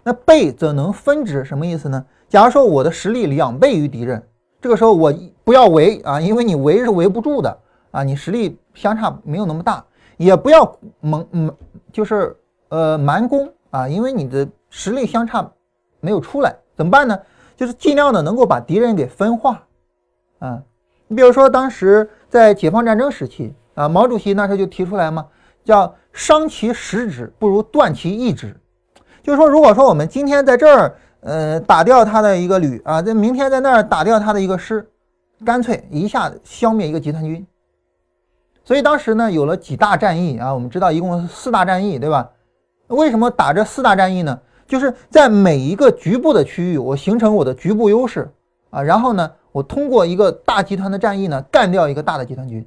[0.03, 2.05] 那倍则能分之，什么意思呢？
[2.29, 4.23] 假如说我的实力两倍于敌人。
[4.59, 5.13] 这个时候我
[5.45, 7.57] 不要围啊，因为你围是围不住的
[7.93, 9.85] 啊，你实力相差没有那么大，
[10.17, 11.55] 也不要猛嗯，
[11.93, 12.35] 就是
[12.71, 15.49] 呃蛮攻啊，因为你的实力相差
[16.01, 17.19] 没有出来，怎么办呢？
[17.57, 19.65] 就是尽量的能够把敌人给分化
[20.39, 20.63] 啊。
[21.09, 25.27] 你比如说当时在解放战争时期啊，毛主席那时候就提出来嘛，
[25.65, 28.55] 叫伤其十指不如断其一指，
[29.23, 30.95] 就是说如果说我们今天在这儿。
[31.21, 34.89] 呃，打掉他的一个旅啊，在明天在那儿打掉他的一个师，
[35.45, 37.45] 干脆一下子消灭一个集团军。
[38.63, 42.31] 所以当时呢，有了几大战役啊，我们知道一共四大战役，对吧？
[42.87, 44.39] 为什么打这四大战役呢？
[44.67, 48.31] 就是在每一个局部的区域，我形成我的局部优势
[48.71, 52.67] 啊，然后呢，我通过一个大集团的战役呢，干掉一个大的集团军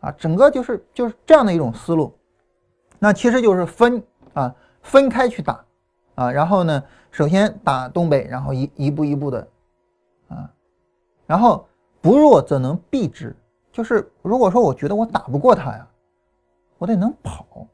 [0.00, 2.12] 啊，整个就是就是这样的一种思路。
[2.98, 4.02] 那其实就是分
[4.32, 5.64] 啊，分开去打
[6.14, 6.82] 啊，然后呢？
[7.14, 9.46] 首先打东北，然后一一步一步的，
[10.28, 10.48] 啊，
[11.26, 11.68] 然后
[12.00, 13.36] 不弱则能避之，
[13.70, 15.86] 就是如果说我觉得我打不过他呀，
[16.78, 17.66] 我得能跑，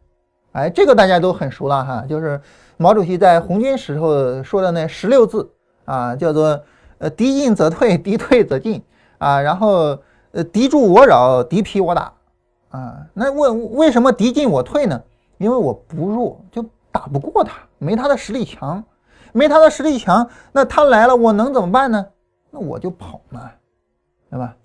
[0.52, 2.40] 哎，这个大家都很熟了哈，就是
[2.76, 5.50] 毛主席在红军时候说的那十六字
[5.84, 6.62] 啊，叫做
[6.98, 8.82] 呃敌进则退，敌退则进
[9.18, 9.98] 啊，然后
[10.32, 12.12] 呃敌驻我扰，敌疲我打
[12.70, 15.02] 啊，那为为什么敌进我退呢？
[15.38, 18.84] 因为我不弱，就打不过他，没他的实力强。
[19.32, 22.04] 没他的实力强，那他来了，我能怎么办呢？
[22.50, 23.50] 那我就跑嘛，
[24.30, 24.56] 对吧？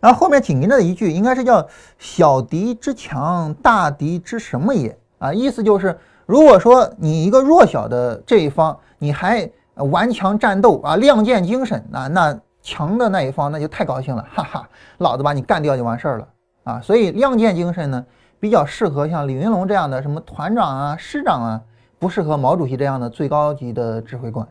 [0.00, 1.66] 然后后面紧跟着的一句应该是叫
[1.98, 14.68] “小敌之强，大敌之什么也”啊，意思就是，如果说你一个弱小的这一方，你还顽强战斗啊，亮剑精神啊，那强的那一方那就太高兴了，哈哈，
[14.98, 16.28] 老子把你干掉就完事儿了
[16.64, 16.80] 啊！
[16.80, 18.04] 所以亮剑精神呢，
[18.40, 21.60] 比较适合像李云龙这样的什么团长啊、师长啊。
[21.96, 24.46] 不适合毛主席这样的最高级的指挥官，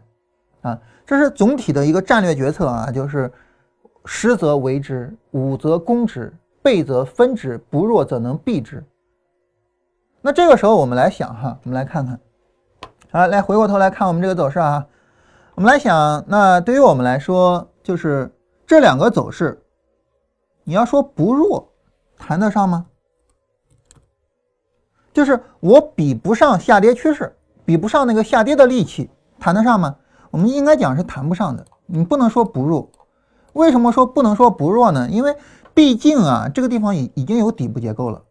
[0.62, 3.32] 啊，这是总体的一个战略决策啊，就是
[4.06, 8.84] 实则为之，武则攻之，备则分之，不弱则能避之。
[10.22, 12.20] 那这个时候我们来想哈，我们来看看，
[13.12, 14.86] 好，来回过头来看我们这个走势啊，
[15.56, 18.32] 我们来想，那对于我们来说，就是
[18.66, 19.62] 这两个走势，
[20.64, 21.72] 你要说不弱，
[22.18, 22.86] 谈得上吗？
[25.12, 27.36] 就是我比不上下跌趋势。
[27.66, 29.96] 比不上那个下跌的力气，谈得上吗？
[30.32, 31.66] 我们应该讲是谈不上的。
[31.86, 32.90] 你不能说不弱，
[33.54, 35.08] 为什么说不能说不弱呢？
[35.10, 35.36] 因为
[35.74, 38.22] 毕竟啊，这个地方已已经有底部结构了，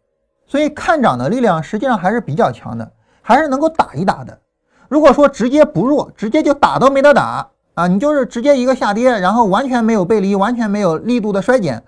[0.45, 4.39] 所以看涨的力量实际上还是比较强的，还是能够打一打的。
[4.87, 11.83] 如果说直接不弱，直接就打都没得打啊，你就是直接一个下跌，然后完全没有背离，完全没有力度的衰减，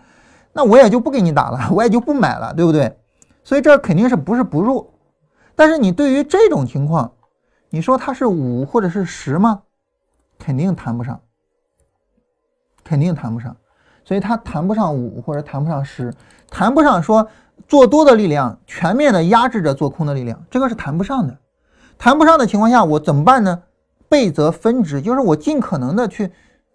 [0.54, 2.98] 那我也就不给你打了， 我也就不买了，对不对？
[3.44, 4.94] 所以这肯定是不是不弱，
[5.56, 7.12] 但是你对于这种情况。
[7.72, 9.64] 你说它是五或者是十吗？
[10.40, 11.20] 肯定谈不上，
[12.86, 13.54] 肯定谈不上，
[14.06, 16.14] 所以它谈不上五或者谈不上十，
[16.50, 17.28] 谈不上说
[17.68, 21.38] 做多的力量全面的压制着做空的力量，这个是谈不上的。
[21.98, 23.64] 谈不上的情况下，我怎么办呢？
[24.08, 26.32] 倍则分之，就是我尽可能的去，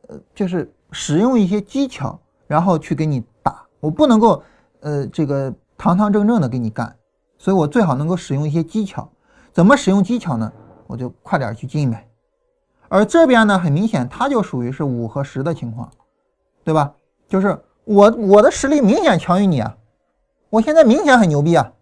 [0.09, 3.63] 呃，就是使用一些技巧，然后去给你打。
[3.79, 4.43] 我不能够，
[4.81, 6.95] 呃，这个堂堂正正的给你干，
[7.39, 9.09] 所以我最好能够使用一些技巧。
[9.53, 10.51] 怎么使用技巧呢？
[10.87, 12.09] 我就快点去进呗，
[12.89, 15.89] 而这边呢，很明显它就属于是五和十的情况，
[16.65, 16.95] 对吧？
[17.29, 19.77] 就是我我的实力明显强于你啊，
[20.51, 21.73] 我现在明显很牛逼啊。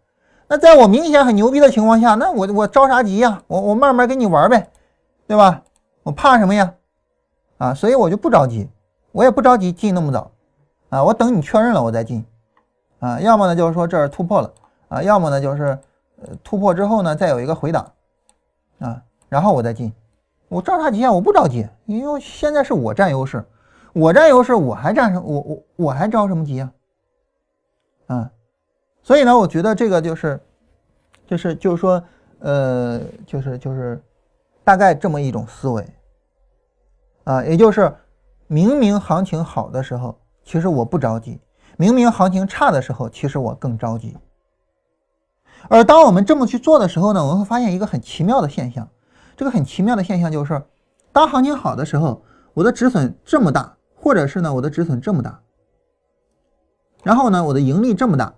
[0.47, 3.43] 那在我明显很牛逼的情况下，那我我着啥急呀？
[3.47, 4.71] 我我慢慢跟你玩呗，
[5.27, 5.63] 对吧？
[6.03, 6.75] 我怕什么呀？
[7.59, 8.69] 啊，所以我就不着急，
[9.13, 10.31] 我也不着急进那么早
[10.89, 12.25] 啊，我等你确认了我再进
[13.01, 13.21] 啊。
[13.21, 14.51] 要么呢就是说这儿突破了
[14.89, 15.79] 啊，要么呢就是
[16.23, 17.91] 呃突破之后呢再有一个回档。
[18.79, 19.93] 啊，然后我再进，
[20.49, 23.45] 我照差极限我不着急，因为现在是我占优势，
[23.99, 26.73] 我占优势我还占什我我我还着什么急啊？
[28.07, 28.31] 啊，
[29.03, 30.41] 所以呢，我觉得这个就是
[31.27, 32.03] 就是就是说
[32.39, 34.01] 呃就是就是
[34.63, 35.85] 大概这么一种思维
[37.25, 37.93] 啊，也就是
[38.47, 41.41] 明明行情好的时候，其实我不着急；
[41.77, 44.17] 明明行情差的时候，其实我更着急。
[45.69, 48.89] 而当我们这么去做的时候呢，我们会发现一个很奇妙的现象。
[49.37, 50.63] 这个很奇妙的现象就是，
[51.13, 52.23] 当行情好的时候，
[52.55, 55.41] 我的止损这么大，或者是呢我的止损这么大，
[57.03, 58.33] 然后呢我的盈利这么大，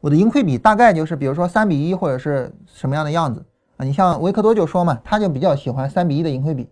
[0.00, 3.44] 我的盈亏比大概就是比如说三比一或者是什么样的样子
[3.76, 3.84] 啊？
[3.84, 6.68] 你像维克多就说嘛，他就比较喜欢三比一的盈亏比。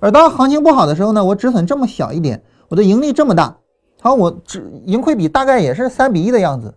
[0.00, 3.56] 而当行情不好的时候呢，我止损这么小一点，我的盈利这么大，
[4.00, 6.74] 好，我止盈亏比大概也是三比一的样子。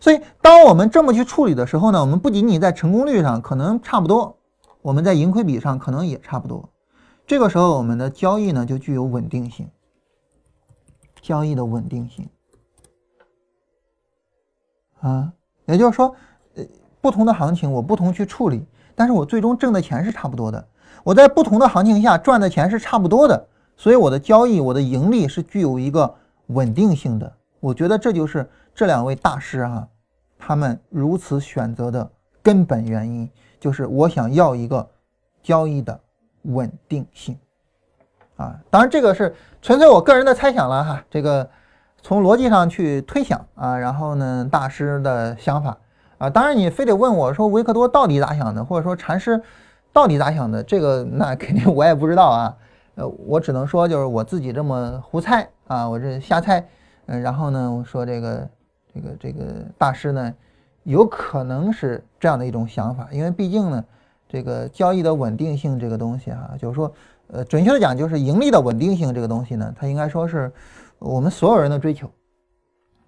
[0.00, 4.36] 所以当我们这么去处理的时候呢，我们不仅仅在成功率上可能差不多。
[4.82, 6.68] 我们在盈亏比上可能也差不多，
[7.26, 9.66] 这个时候我们的交易呢就具有稳定性，
[11.24, 12.28] 交易的稳定性
[15.00, 15.32] 啊，
[15.64, 16.14] 也就是说，
[16.54, 16.62] 呃，
[17.00, 18.62] 不同的行情我不同去处理，
[18.94, 20.68] 但是我最终挣的钱是差不多的，
[21.02, 26.14] 我在不同的行情下赚的钱是差不多的，所以我的交易我的盈利是具有一个
[26.48, 27.34] 稳定性的。
[27.58, 29.88] 我觉得这就是这两位大师哈，
[30.36, 32.10] 他们如此选择的
[32.42, 33.26] 根本原因。
[33.58, 34.86] 就是我想要一个
[35.42, 35.98] 交易的
[36.42, 37.34] 稳定性
[38.36, 41.48] 啊，当然这个是纯粹我个人的猜想了哈，这个
[42.02, 45.76] 从逻辑上去推想啊，然后呢大师的想法
[46.18, 49.40] 啊，当然你非得问我说维克多到底咋想的，或者说禅师
[49.92, 52.56] 到底咋想的，这个 那肯定我也不知道啊，
[52.96, 56.66] 呃，我只能说就是我自己这么胡猜啊，我这瞎猜，
[57.06, 58.48] 嗯，然后呢我说这个
[58.94, 59.44] 这个这个
[59.78, 60.34] 大师呢。
[60.86, 63.82] 有可能是这样的一种想法，因为毕竟呢，
[64.28, 66.92] 这个交易的稳定性这个东西哈，就是说，
[67.34, 70.52] 呃，准确的讲，就是盈利的稳定性这个东西呢，它应该说是
[70.98, 72.10] 我们所有人的追求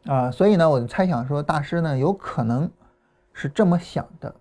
[0.07, 0.31] 啊。
[0.31, 2.71] 所以呢，我就猜想说，大师呢有可能
[3.33, 4.35] 是这么想的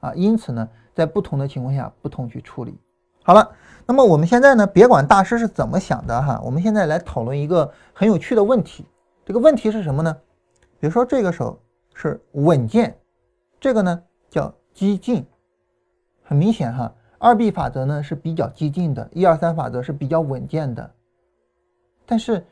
[0.00, 0.12] 啊。
[0.14, 2.78] 因此呢，在不同的情况下不同去处理。
[3.24, 3.50] 好了，
[3.84, 8.86] 那么我们现在呢，别管大师是怎么想的哈，我们现在来讨论一个很有趣的问题。
[9.24, 10.16] 这个问题是什么呢？
[10.78, 11.58] 比如说这个手。
[11.94, 12.96] 是稳健，
[13.60, 15.26] 这个呢叫激进，
[16.22, 16.90] 很明显哈。
[17.24, 20.90] 二 B 法则呢是比较激进的，一二三法则是比较稳健的。
[22.04, 22.44] 但是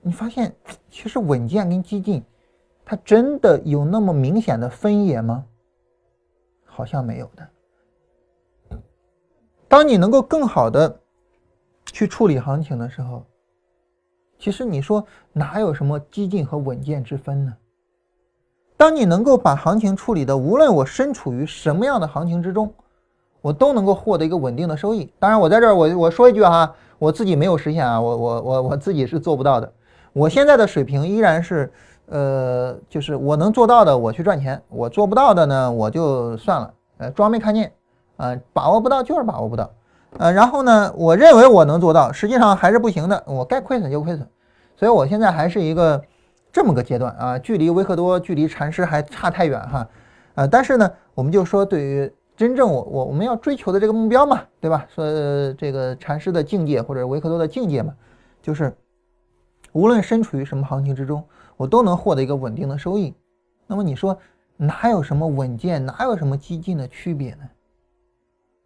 [0.00, 0.50] 你发现，
[0.90, 2.24] 其实稳健跟激进，
[2.86, 5.44] 它真的有那么明显的分野吗？
[6.64, 8.78] 好像没有的。
[9.68, 10.98] 当你能够更好的
[11.92, 13.26] 去处理行情的时候，
[14.38, 17.54] 其实你说哪有什么激进和稳健之分呢？
[18.74, 22.72] 当你能够把行情处理的，无论我身处于什么样的行情之中，
[23.44, 25.12] 我都能够获得一个稳定的收益。
[25.18, 29.70] 当然，我在这儿我我说一句哈，我自己没有实现啊，我我我我自己是做不到的。
[30.14, 31.70] 我现在的水平依然是，
[32.06, 37.70] 呃，就是我能做到的，我去赚钱；我做不到的呢，我就算了，呃，装没看见，
[38.16, 39.70] 啊，把握不到就是把握不到，
[40.16, 44.26] 呃，然后呢，我认为我能做到，实际上还是不行的，我该亏损就亏损，
[44.74, 46.02] 所以我现在还是一个。
[46.50, 49.88] 这么个阶段啊，距离维克多、距离禅师还差太远哈，
[50.36, 54.86] 呃，但是呢，我们就说对于真正我我我们要追求的这个目标嘛，对吧？
[54.94, 55.04] 说
[55.54, 57.94] 这个禅师的境界或者维克多的境界嘛，
[58.42, 58.76] 就是
[59.72, 61.24] 无论身处于什么行情之中，
[61.56, 63.14] 我都能获得一个稳定的收益。
[63.66, 64.18] 那么你说
[64.56, 67.48] 哪有什么稳健，哪有什么激进的区别呢？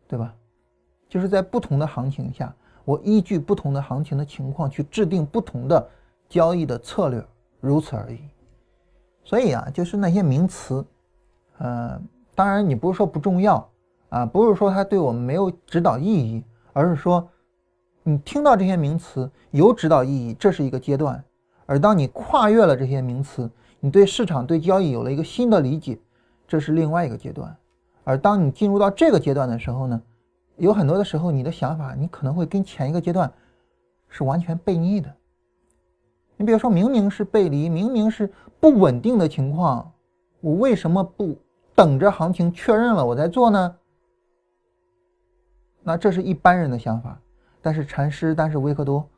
[0.06, 0.34] 对吧？
[1.08, 2.54] 就是在不同的行情下，
[2.84, 5.88] 我依据不同的行情的情况去制定不同的
[6.28, 7.24] 交易的策略。
[7.60, 8.20] 如此而已，
[9.24, 10.84] 所以啊，就是那些名词，
[11.58, 12.00] 呃，
[12.38, 13.68] 当然你不是说不重要
[14.10, 17.28] 啊，不是说它对我们没有指导意义，而是说
[18.04, 21.20] 你听到这些名词有指导意义，这是一个阶段；
[21.66, 25.98] 而当你跨越了这些名词，你对市场、对交易有了一个新的理解，
[26.46, 27.56] 这是另外一个阶段。
[28.04, 30.00] 而当你进入到这个阶段的时候呢，
[30.58, 33.28] 有很多的时候，你的想法你可能会跟前一个阶段
[34.06, 35.12] 是完全背逆的。
[36.36, 39.90] 你比如说明明是背离，明明是不稳定的情况，
[40.40, 41.36] 我为什么不
[41.78, 43.76] 等着行情确认了我再做呢？
[45.84, 47.16] 那这是一般人的想法，
[47.62, 49.08] 但是禅师，但是维克多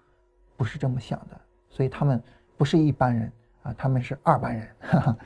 [0.58, 1.40] 不是这么想的，
[1.70, 2.22] 所以他们
[2.58, 3.32] 不是一般人
[3.62, 4.68] 啊，他们是二般人。
[4.78, 5.16] 哈 哈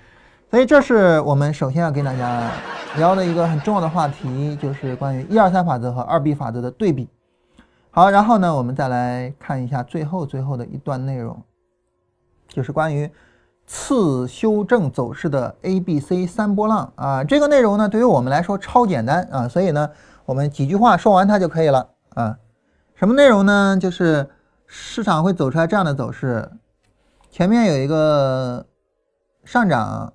[0.48, 2.48] 所以这是我们首先要跟大家
[2.98, 7.08] 聊的一个很重要的话题，就是关于一二三法则和二 B 法则的对比。
[7.90, 11.42] 好，然后呢，我们再来看一下最后最后的一段内容。
[12.46, 13.10] 就是关于
[13.66, 19.90] 次修正走势的 A、B、C 三波浪啊，这个内容呢对于我们来说超简单啊，所以呢
[20.26, 22.38] 我们几句话说完它就可以了啊。
[22.94, 23.76] 什么内容呢？
[23.80, 24.30] 就是
[24.66, 26.50] 市场会走出来这样的走势，
[27.30, 28.66] 前面有一个
[29.44, 30.12] 上涨，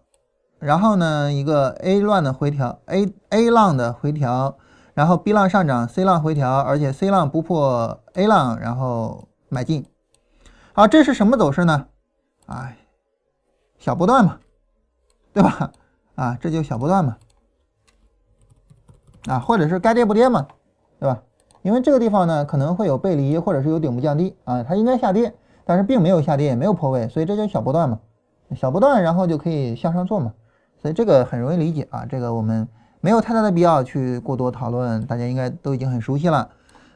[0.59, 4.57] 然后呢一个 A 浪的回调，A A 浪的回调，
[4.93, 9.85] 然后 B 浪上涨，C 浪回调，而且 C 浪不破 A 浪，然后买进。
[10.73, 11.87] 好，这是什么走势呢？
[12.47, 12.77] 哎，
[13.79, 14.37] 小波段嘛，
[15.33, 15.71] 对吧？
[16.15, 17.17] 啊，这就小波段嘛。
[19.27, 20.47] 啊，或者是该跌不跌嘛，
[20.99, 21.21] 对吧？
[21.61, 25.33] 因为这个地方呢可能会有背离，或者是有顶部降低啊，它应该下跌，
[25.65, 27.99] 但是并没有下跌，也没有破位，所以这就小波段嘛，
[28.55, 30.33] 小波段然后就可以向上做嘛，
[30.81, 32.67] 所以这个很容易理解啊，这个我们
[33.01, 36.49] 没有太大的必要去过多讨论，大家应该都已经很熟悉了。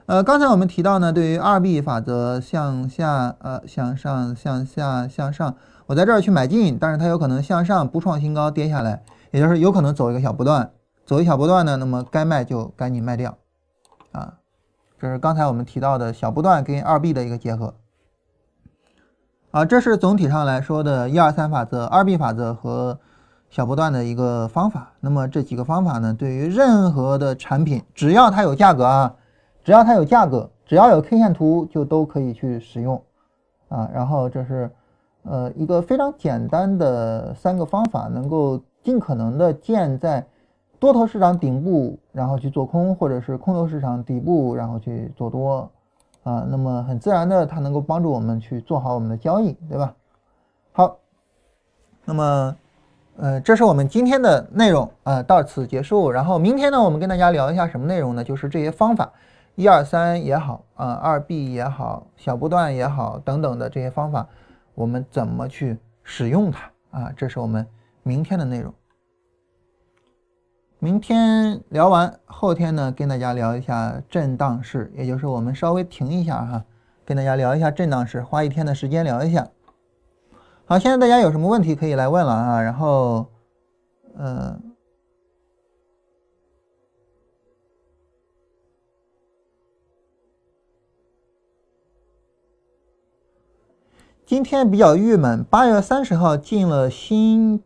[0.05, 5.55] 呃，刚才我们提到呢，对于二 B 法则向下呃向上向下向上，
[5.85, 10.71] 我在这儿去买进，但是它有可能向上不创新高跌下来，也就是有可能走一个小波段。
[11.05, 13.37] 走一小波段呢，那么该卖就赶紧卖掉，
[14.13, 14.35] 啊，
[14.97, 17.73] 这是刚才我们提到的小波段跟二 B 的一个结合，
[19.51, 22.97] 啊，这是总体上来说的一二三法则、二 B 法则和
[23.49, 24.93] 小波段的一个方法。
[25.01, 29.13] 那么这几个方法呢，对于任何的产品，只要它有价格啊，
[29.61, 33.03] 只要它有价格，只要有 K 线图，就都可以去使用，
[33.67, 34.71] 啊，然后这是
[35.23, 40.25] 呃一个非常简单的三个方法，能够尽可能的建在。
[40.79, 45.71] 多头市场顶部，然后去做空，或者是空头市场底部，然后去做多，
[46.23, 49.95] 啊，那么很自然的，它能够帮助我们去做好我们的交易，对吧？
[50.73, 50.97] 好，
[52.03, 52.55] 那么，
[53.15, 56.11] 呃，这是我们今天的内容，啊，到此结束。
[56.11, 58.21] 然后明天呢，我们跟大家聊一下什么内容呢？
[58.21, 59.09] 就是这些方法，
[59.55, 64.27] 一二三也好，啊，二 B 也好，小波段也好，等等的这些方法，
[64.75, 66.71] 我们怎么去使用它？
[66.91, 67.65] 啊，这是我们
[68.03, 68.73] 明天的内容。
[70.79, 76.65] 明天聊完，后天呢跟大家聊一下震荡市，也就是我们稍微停一下哈，
[77.05, 79.47] 跟大家聊一下震荡市，花一天的时间聊一下。
[80.65, 82.61] 好，现在大家有什么问题可以来问了啊？
[82.61, 83.27] 然后，
[84.17, 84.59] 呃，
[94.33, 97.61] 今天比较郁闷，八月三十号进了新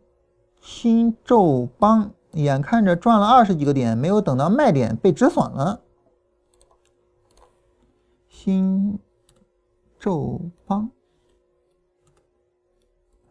[0.60, 2.10] 新宙邦。
[2.32, 5.80] 眼看着赚了二十几个点，没有等到卖点被止损了。
[8.28, 8.98] 新
[9.98, 10.90] 宙邦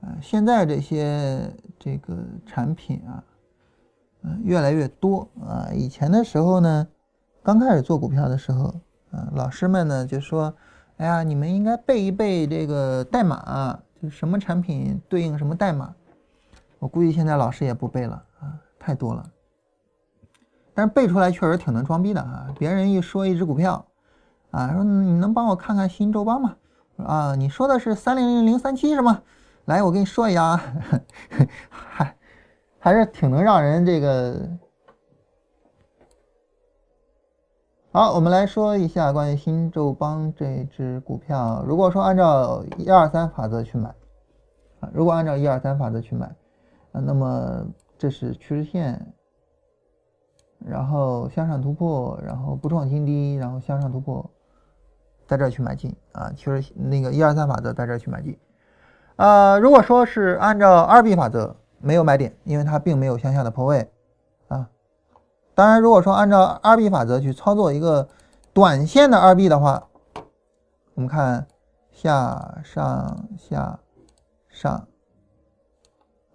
[0.02, 3.24] 啊，现在这些这个产品啊，
[4.24, 5.70] 嗯，越来越多啊。
[5.76, 6.88] 以前的时候呢，
[7.44, 8.74] 刚开始做股票的时候，
[9.12, 10.52] 啊，老师们呢就说
[10.98, 15.94] ：“哎呀，你们应该背一背这个代码，就什么产品对应什么代码。”
[16.80, 18.54] 我估计现在老师也不背了啊。
[18.80, 19.24] 太多了，
[20.74, 22.48] 但是背出来确实挺能装逼的啊！
[22.58, 23.86] 别人一说一只股票，
[24.52, 26.56] 啊，说你能帮我看看新周邦吗？
[26.98, 29.22] 啊，你说的是三零零零三七是吗？
[29.66, 30.64] 来，我给你说一下啊，
[31.70, 32.16] 还
[32.80, 34.50] 还是挺能让人这个。
[37.98, 41.64] 好，我们来说一下关于新宙邦这只股票。
[41.66, 43.90] 如果说按照一二三法则去买，
[44.82, 46.28] 啊，如果按照一二三法则去买，
[46.92, 47.66] 啊，那么。
[47.98, 49.04] 这是趋势线，
[50.60, 54.30] 然后向上突破，然后不创新低，然后向上突破，
[55.26, 56.32] 在这儿去买进啊。
[56.36, 58.38] 趋势那个一二三法则在这儿去买进。
[59.16, 63.90] 啊，如果说是按照二 B 法则，没有买点，因为它并没有向下的破位。
[65.58, 68.08] 当然，如果说按照二 B 法则去操作一个
[68.54, 69.88] 短线的二 B 的话，
[70.94, 71.48] 我们看
[71.92, 73.80] 下上下
[74.50, 74.88] 上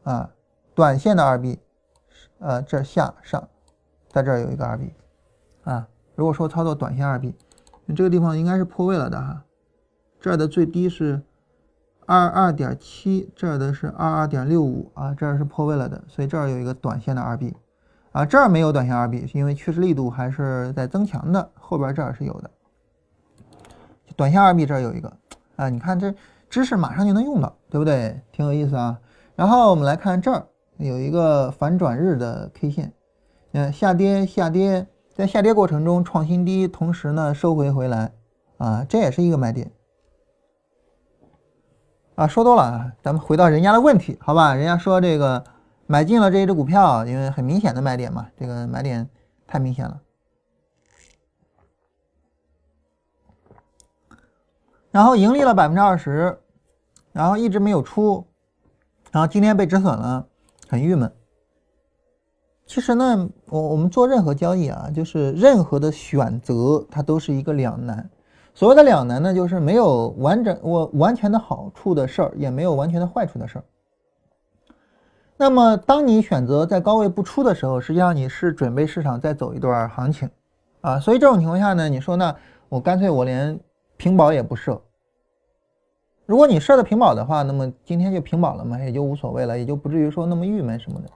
[0.02, 0.30] 啊。
[0.74, 1.60] 短线的二 B，
[2.40, 3.48] 呃，这下上，
[4.08, 4.92] 在这儿有一个二 B，
[5.62, 7.36] 啊，如果说操作短线二 B，
[7.94, 9.44] 这个地方应该是破位了的哈，
[10.18, 11.22] 这儿的最低是
[12.06, 17.54] 二二点七，这儿的是二二点六五啊，这儿是破位了的，所以这儿有一个短线的二 B，
[18.12, 22.50] 啊，这儿没有短线二 B，是因为趋势力度还是在增强的，后边这儿是有的，
[24.16, 25.12] 短线二 B 这儿有一个，
[25.56, 26.14] 啊，你看这
[26.48, 28.20] 知识马上就能用到，对不对？
[28.30, 28.98] 挺有意思啊。
[29.34, 30.46] 然后我们来看这儿。
[30.78, 32.92] 有一个反转日的 K 线，
[33.52, 34.84] 嗯，下跌下跌，
[35.14, 38.10] 在下跌过程中创新低，同时呢收回回来，
[38.56, 39.70] 啊，这也是一个买点，
[42.16, 44.54] 啊，说多了啊，咱们回到人家的问题，好吧？
[44.54, 45.44] 人家说这个
[45.86, 49.08] 买进了这一只股票，因为很明显的买点嘛，这个买点
[49.46, 50.00] 太明显了，
[54.90, 56.38] 然后盈利了百分之二十，
[57.12, 58.26] 然后一直没有出，
[59.10, 60.26] 然后今天被止损了。
[60.68, 61.12] 很郁闷。
[62.64, 68.08] 其实呢，我我们做任何交易啊，就是任何的选择，它都是一个两难。
[68.54, 73.64] 所谓的两难呢，就是没有完整我完全的好处的事儿，也没有完全的坏处的事儿。
[75.36, 80.30] 那么，当你选择在高位不出的时候，实际上你是准备市场再走一段行情，
[80.82, 82.34] 啊，所以这种情况下呢，你说那
[82.68, 83.58] 我干脆我连
[83.96, 84.80] 平保也不设。
[86.26, 91.08] 如果你设的平保的话，那么今天就平保了嘛，也就无所谓了，也就不至于说那么郁闷什么的。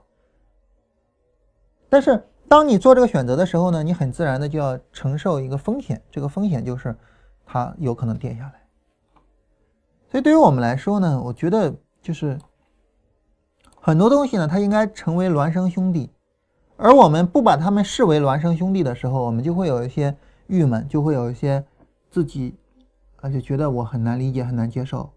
[1.87, 6.93] 但是当你做这个选择的时候呢，你很自然的就要承受一个风险，这个风险就是
[7.45, 8.53] 它有可能跌下来。
[10.11, 12.37] 所以对于我们来说呢，我觉得就是
[13.87, 16.09] 很多东西呢，它应该成为孪生兄弟，
[16.75, 20.13] 而我们不把他们视为孪生兄弟的时候，我们就会有一些
[20.47, 21.63] 郁闷，就会有一些
[22.11, 22.53] 自己。
[23.21, 25.09] 啊，就觉得我很难理解，很难接受。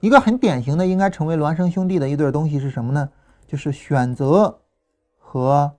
[0.00, 3.08] 一个很典型的应该成为孪生兄弟的一对东西是什么呢？
[3.46, 4.58] 就是选择
[5.16, 5.72] 和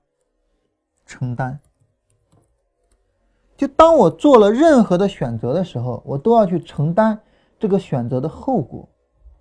[1.05, 1.59] 承担。
[3.55, 7.19] 就当我做了任何的选择的时候，我都要去承担
[7.59, 8.89] 这个选择的后果。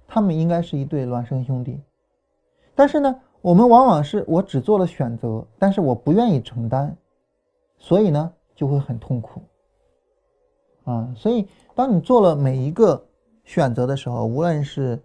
[0.07, 1.81] 他们应该是一对孪生兄弟。
[2.77, 6.95] 但是呢，我们往往是我只做了选择，但是我不愿意承担，
[7.79, 9.43] 所以呢，就会很痛苦。
[10.85, 13.03] 啊，所以当你做了每一个
[13.43, 15.03] 选择的时候，无论是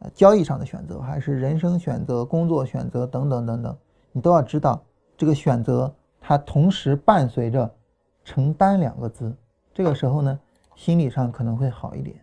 [0.00, 3.76] 呃交易上的选择，还是人生选择、工作选择等等等等，
[4.12, 4.82] 你都要知道
[5.16, 7.70] 这个选择它同时伴随着
[8.24, 9.32] 承担两个字。
[9.72, 10.40] 这个时候呢，
[10.74, 12.16] 心理上可能会好一点。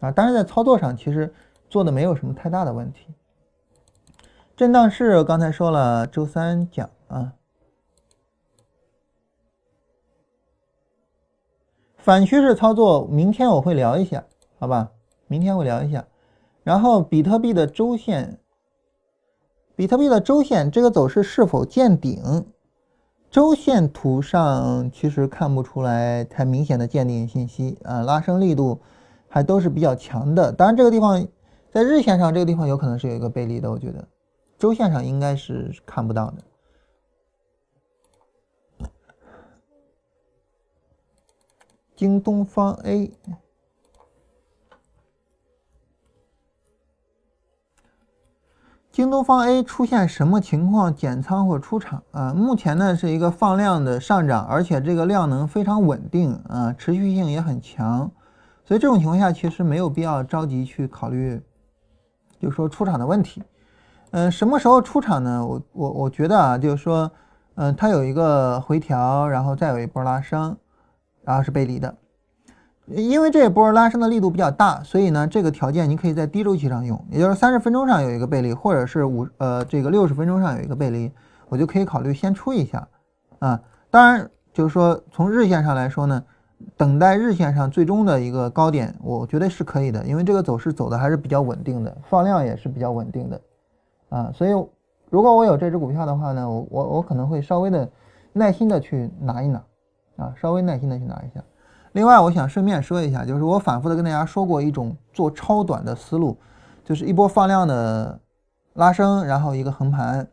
[0.00, 1.32] 啊，当然在操作上其实
[1.68, 3.06] 做的没有什么太大的问题。
[4.60, 7.32] 震荡市刚才说了，周三讲啊。
[11.96, 14.22] 反趋势操作，明天我会聊一下，
[14.58, 14.90] 好吧？
[15.28, 16.04] 明天会聊一下。
[16.62, 18.38] 然后比特币的周线，
[19.74, 22.44] 比特币的周线这个走势是否见顶？
[23.30, 28.78] 周线图上其实看不出来太明显的见顶信息啊，拉升力度
[29.26, 30.52] 还都是比较强的。
[30.52, 31.26] 当然这个地方
[31.72, 34.06] 在日线上这个地方有可能是有一个背离的，我觉得
[34.60, 36.44] 周线上应该是看不到的。
[41.96, 43.10] 京东方 A，
[48.92, 52.34] 京东方 A 出现什么情况减仓或出场啊？
[52.34, 58.10] 目前呢是一个放量的上涨，而且这个量能非常稳定啊，持续性也很强，
[58.66, 61.40] 所以这种情况下其实没有必要着急去考虑，
[62.38, 63.42] 就说出场的问题。
[64.10, 65.46] 嗯，什么时候出场呢？
[65.46, 67.10] 我我我觉得啊，就是说，
[67.54, 70.56] 嗯，它有一个回调，然后再有一波拉升。
[71.22, 71.94] 然后是背离的，
[72.86, 81.12] 因为这一波拉升的力度比较大，所以呢，这个条件你可以在低周期上用，也就是三十分钟上有一个背离，或者是五呃这个六十分钟上有一个背离，
[81.50, 82.88] 我就可以考虑先出一下
[83.38, 83.60] 啊。
[83.90, 86.24] 当然，就是说从日线上来说呢，
[86.74, 93.38] 等待日线上最终的一个高点，我觉得是可以的，因为这个走势走的还是比较稳定的，放量也是比较稳定的
[94.10, 94.30] 啊。
[94.34, 94.50] 所以
[95.08, 97.90] 如果我有这只股票的话呢，我我我可能会稍微的
[98.34, 99.64] 耐心的去拿一拿。
[100.16, 101.42] 啊，稍微耐心的去拿一下。
[101.92, 106.36] 另外，我想顺便说一下，就是我反复的跟大家说过一种做超短的思路，
[106.84, 108.20] 就是一波放量的
[108.74, 110.28] 拉升，然后一个横盘，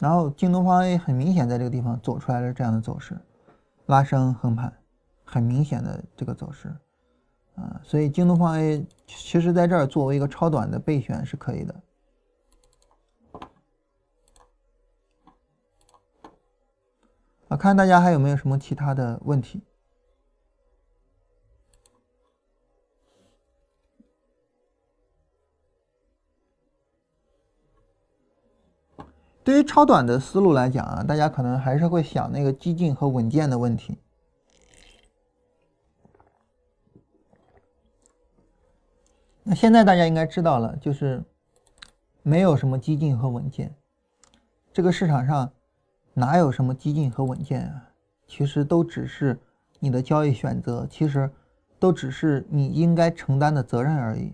[0.00, 3.16] 然后京东方 A 很明显在这个地方走出来了这样的走势，
[3.86, 4.72] 拉升横盘，
[5.24, 6.74] 很明显的这个走势，
[7.58, 11.74] 啊，所以京东方 A 其实在这儿作为一个超短的备选是可以的。
[17.48, 19.60] 啊，看大家还有没有什么其他的问题？
[29.42, 33.96] 对于超短的思路来讲啊，大家可能还是会想那个激进和稳健的问题。
[39.50, 41.24] 那现在大家应该知道了，就是
[42.22, 43.74] 没有什么激进和稳健，
[44.72, 45.50] 这个市场上。
[46.14, 47.90] 哪有什么激进和稳健啊？
[48.26, 49.38] 其实都只是
[49.78, 51.30] 你的交易选择，其实
[51.78, 54.32] 都只是你应该承担的责任而已。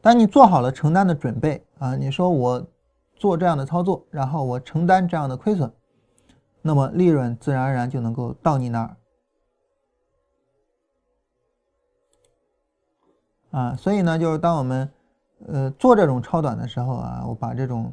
[0.00, 2.64] 当你做好了承担的准备啊，你说我
[3.16, 5.72] 做这样的操作，然后我承担这样的亏损，
[6.62, 8.96] 那么利润自然而然就能够到你那儿
[13.50, 13.76] 啊。
[13.76, 14.90] 所以呢，就是当我们
[15.46, 17.92] 呃做这种超短的时候啊，我把这种。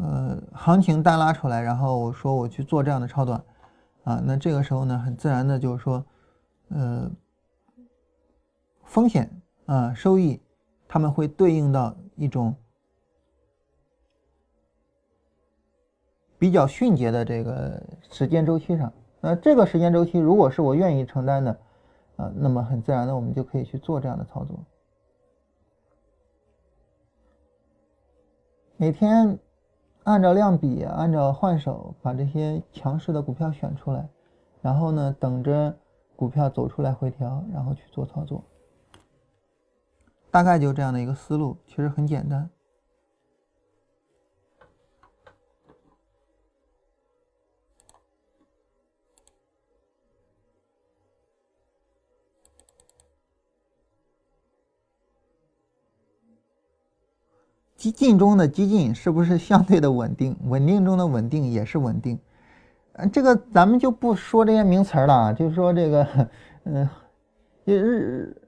[0.00, 3.42] 呃，行情单拉出来，然后我说我去做这样的超短，
[4.04, 6.04] 啊，那这个时候呢，很自然的就是说，
[6.68, 7.10] 呃，
[8.84, 9.28] 风险
[9.66, 10.40] 啊，收益，
[10.86, 12.54] 他们会对应到一种
[16.38, 18.92] 比较迅捷的这个时间周期上。
[19.20, 21.58] 那这个时间周期如果是我愿意承担的，
[22.18, 24.58] 啊，那么很自然的我们就可以去做这样的操作。
[28.76, 29.38] 每天
[30.04, 34.08] 按照量比，按照换手，把这些强势的股票选出来，
[34.60, 35.74] 然后呢，等着
[36.16, 38.42] 股票走出来回调，然后去做操作。
[40.30, 42.50] 大概就这样的一个思路，其实很简单。
[57.78, 60.36] 激进中的激进是不是相对的稳定？
[60.46, 62.18] 稳定中的稳定也是稳定。
[62.94, 66.06] 嗯，这个咱们就不说这些名词了，就是说这个，
[66.64, 66.88] 嗯，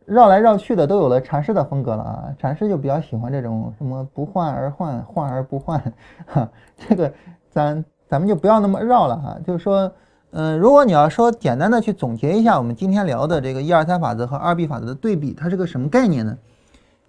[0.05, 2.35] 绕来绕去的都有了禅师的风格了啊。
[2.41, 5.81] 禅师就比较喜欢这种什么不换而换，换而不换，
[6.27, 7.13] 哈，这个
[7.49, 9.39] 咱咱们就不要那么绕了哈。
[9.47, 9.93] 就是说，
[10.33, 16.37] 嗯，如果你要说简单的去总结一下我们今天聊的这个一二三法则和二 B 法则的对比，它是个什么概念呢？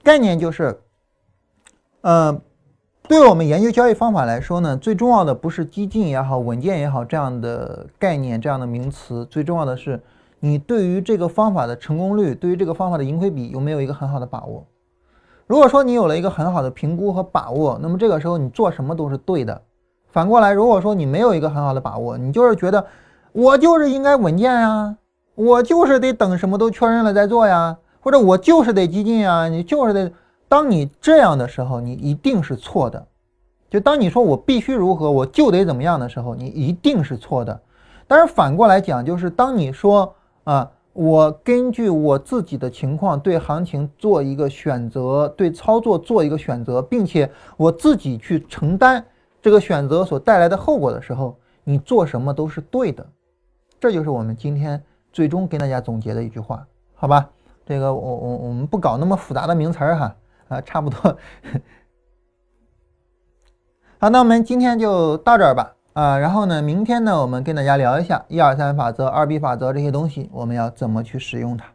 [0.03, 0.79] 概念就是。
[2.01, 2.41] 呃，
[3.07, 10.01] 对我们研究交易方法来说呢，最重要的不是激进也好、稳健也好这样的概念、这样的名词，最重要的是
[10.39, 14.65] 你对于这个方法的成功率、对于这个方法的盈亏比有没有一个很好的把握。
[15.45, 19.61] 如果说你有了一个很好的评估和把握，那么这个时候你做什么都是对的。
[20.09, 22.83] 反过来，如果说你没有一个很好的把握，你就是觉得
[23.31, 24.95] 我就是应该稳健呀，
[25.35, 30.11] 我就是得等什么都确认了再做呀，或者我就是得激进呀，你就是得。
[30.51, 33.07] 当你这样的时候，你一定是错的。
[33.69, 37.57] 就当你说我必须如何，我就得怎么样的时候，你一定是错的。
[38.05, 40.13] 但是反过来讲，就是当你说
[40.43, 49.01] 啊，我根据我自己的情况对行情做一个选择，对操作做一个选择，并且我自己去承担
[49.41, 53.07] 这个选择所带来的后果的时候，你做什么都是对的。
[53.79, 54.83] 这就是我们今天
[55.13, 57.29] 最终跟大家总结的一句话，好吧？
[57.65, 60.13] 这个我我我们不搞那么复杂的名词儿哈。
[60.51, 61.17] 啊，差不多。
[63.99, 65.75] 好，那我们今天就到这儿吧。
[65.93, 71.65] 啊，然后呢，明天呢，我们跟大家聊一下一二三法则、二 B 法则这些东西，我们要怎么去使用它。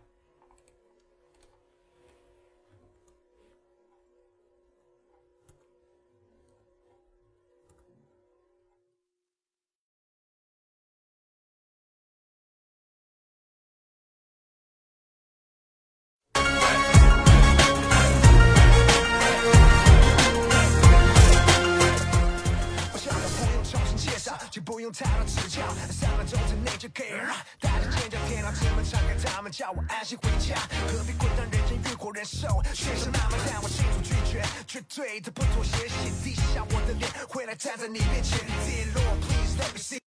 [34.77, 39.99] 绝，绝对的不妥协，心底下我的脸会来站在你面前，跌落，Please let me see。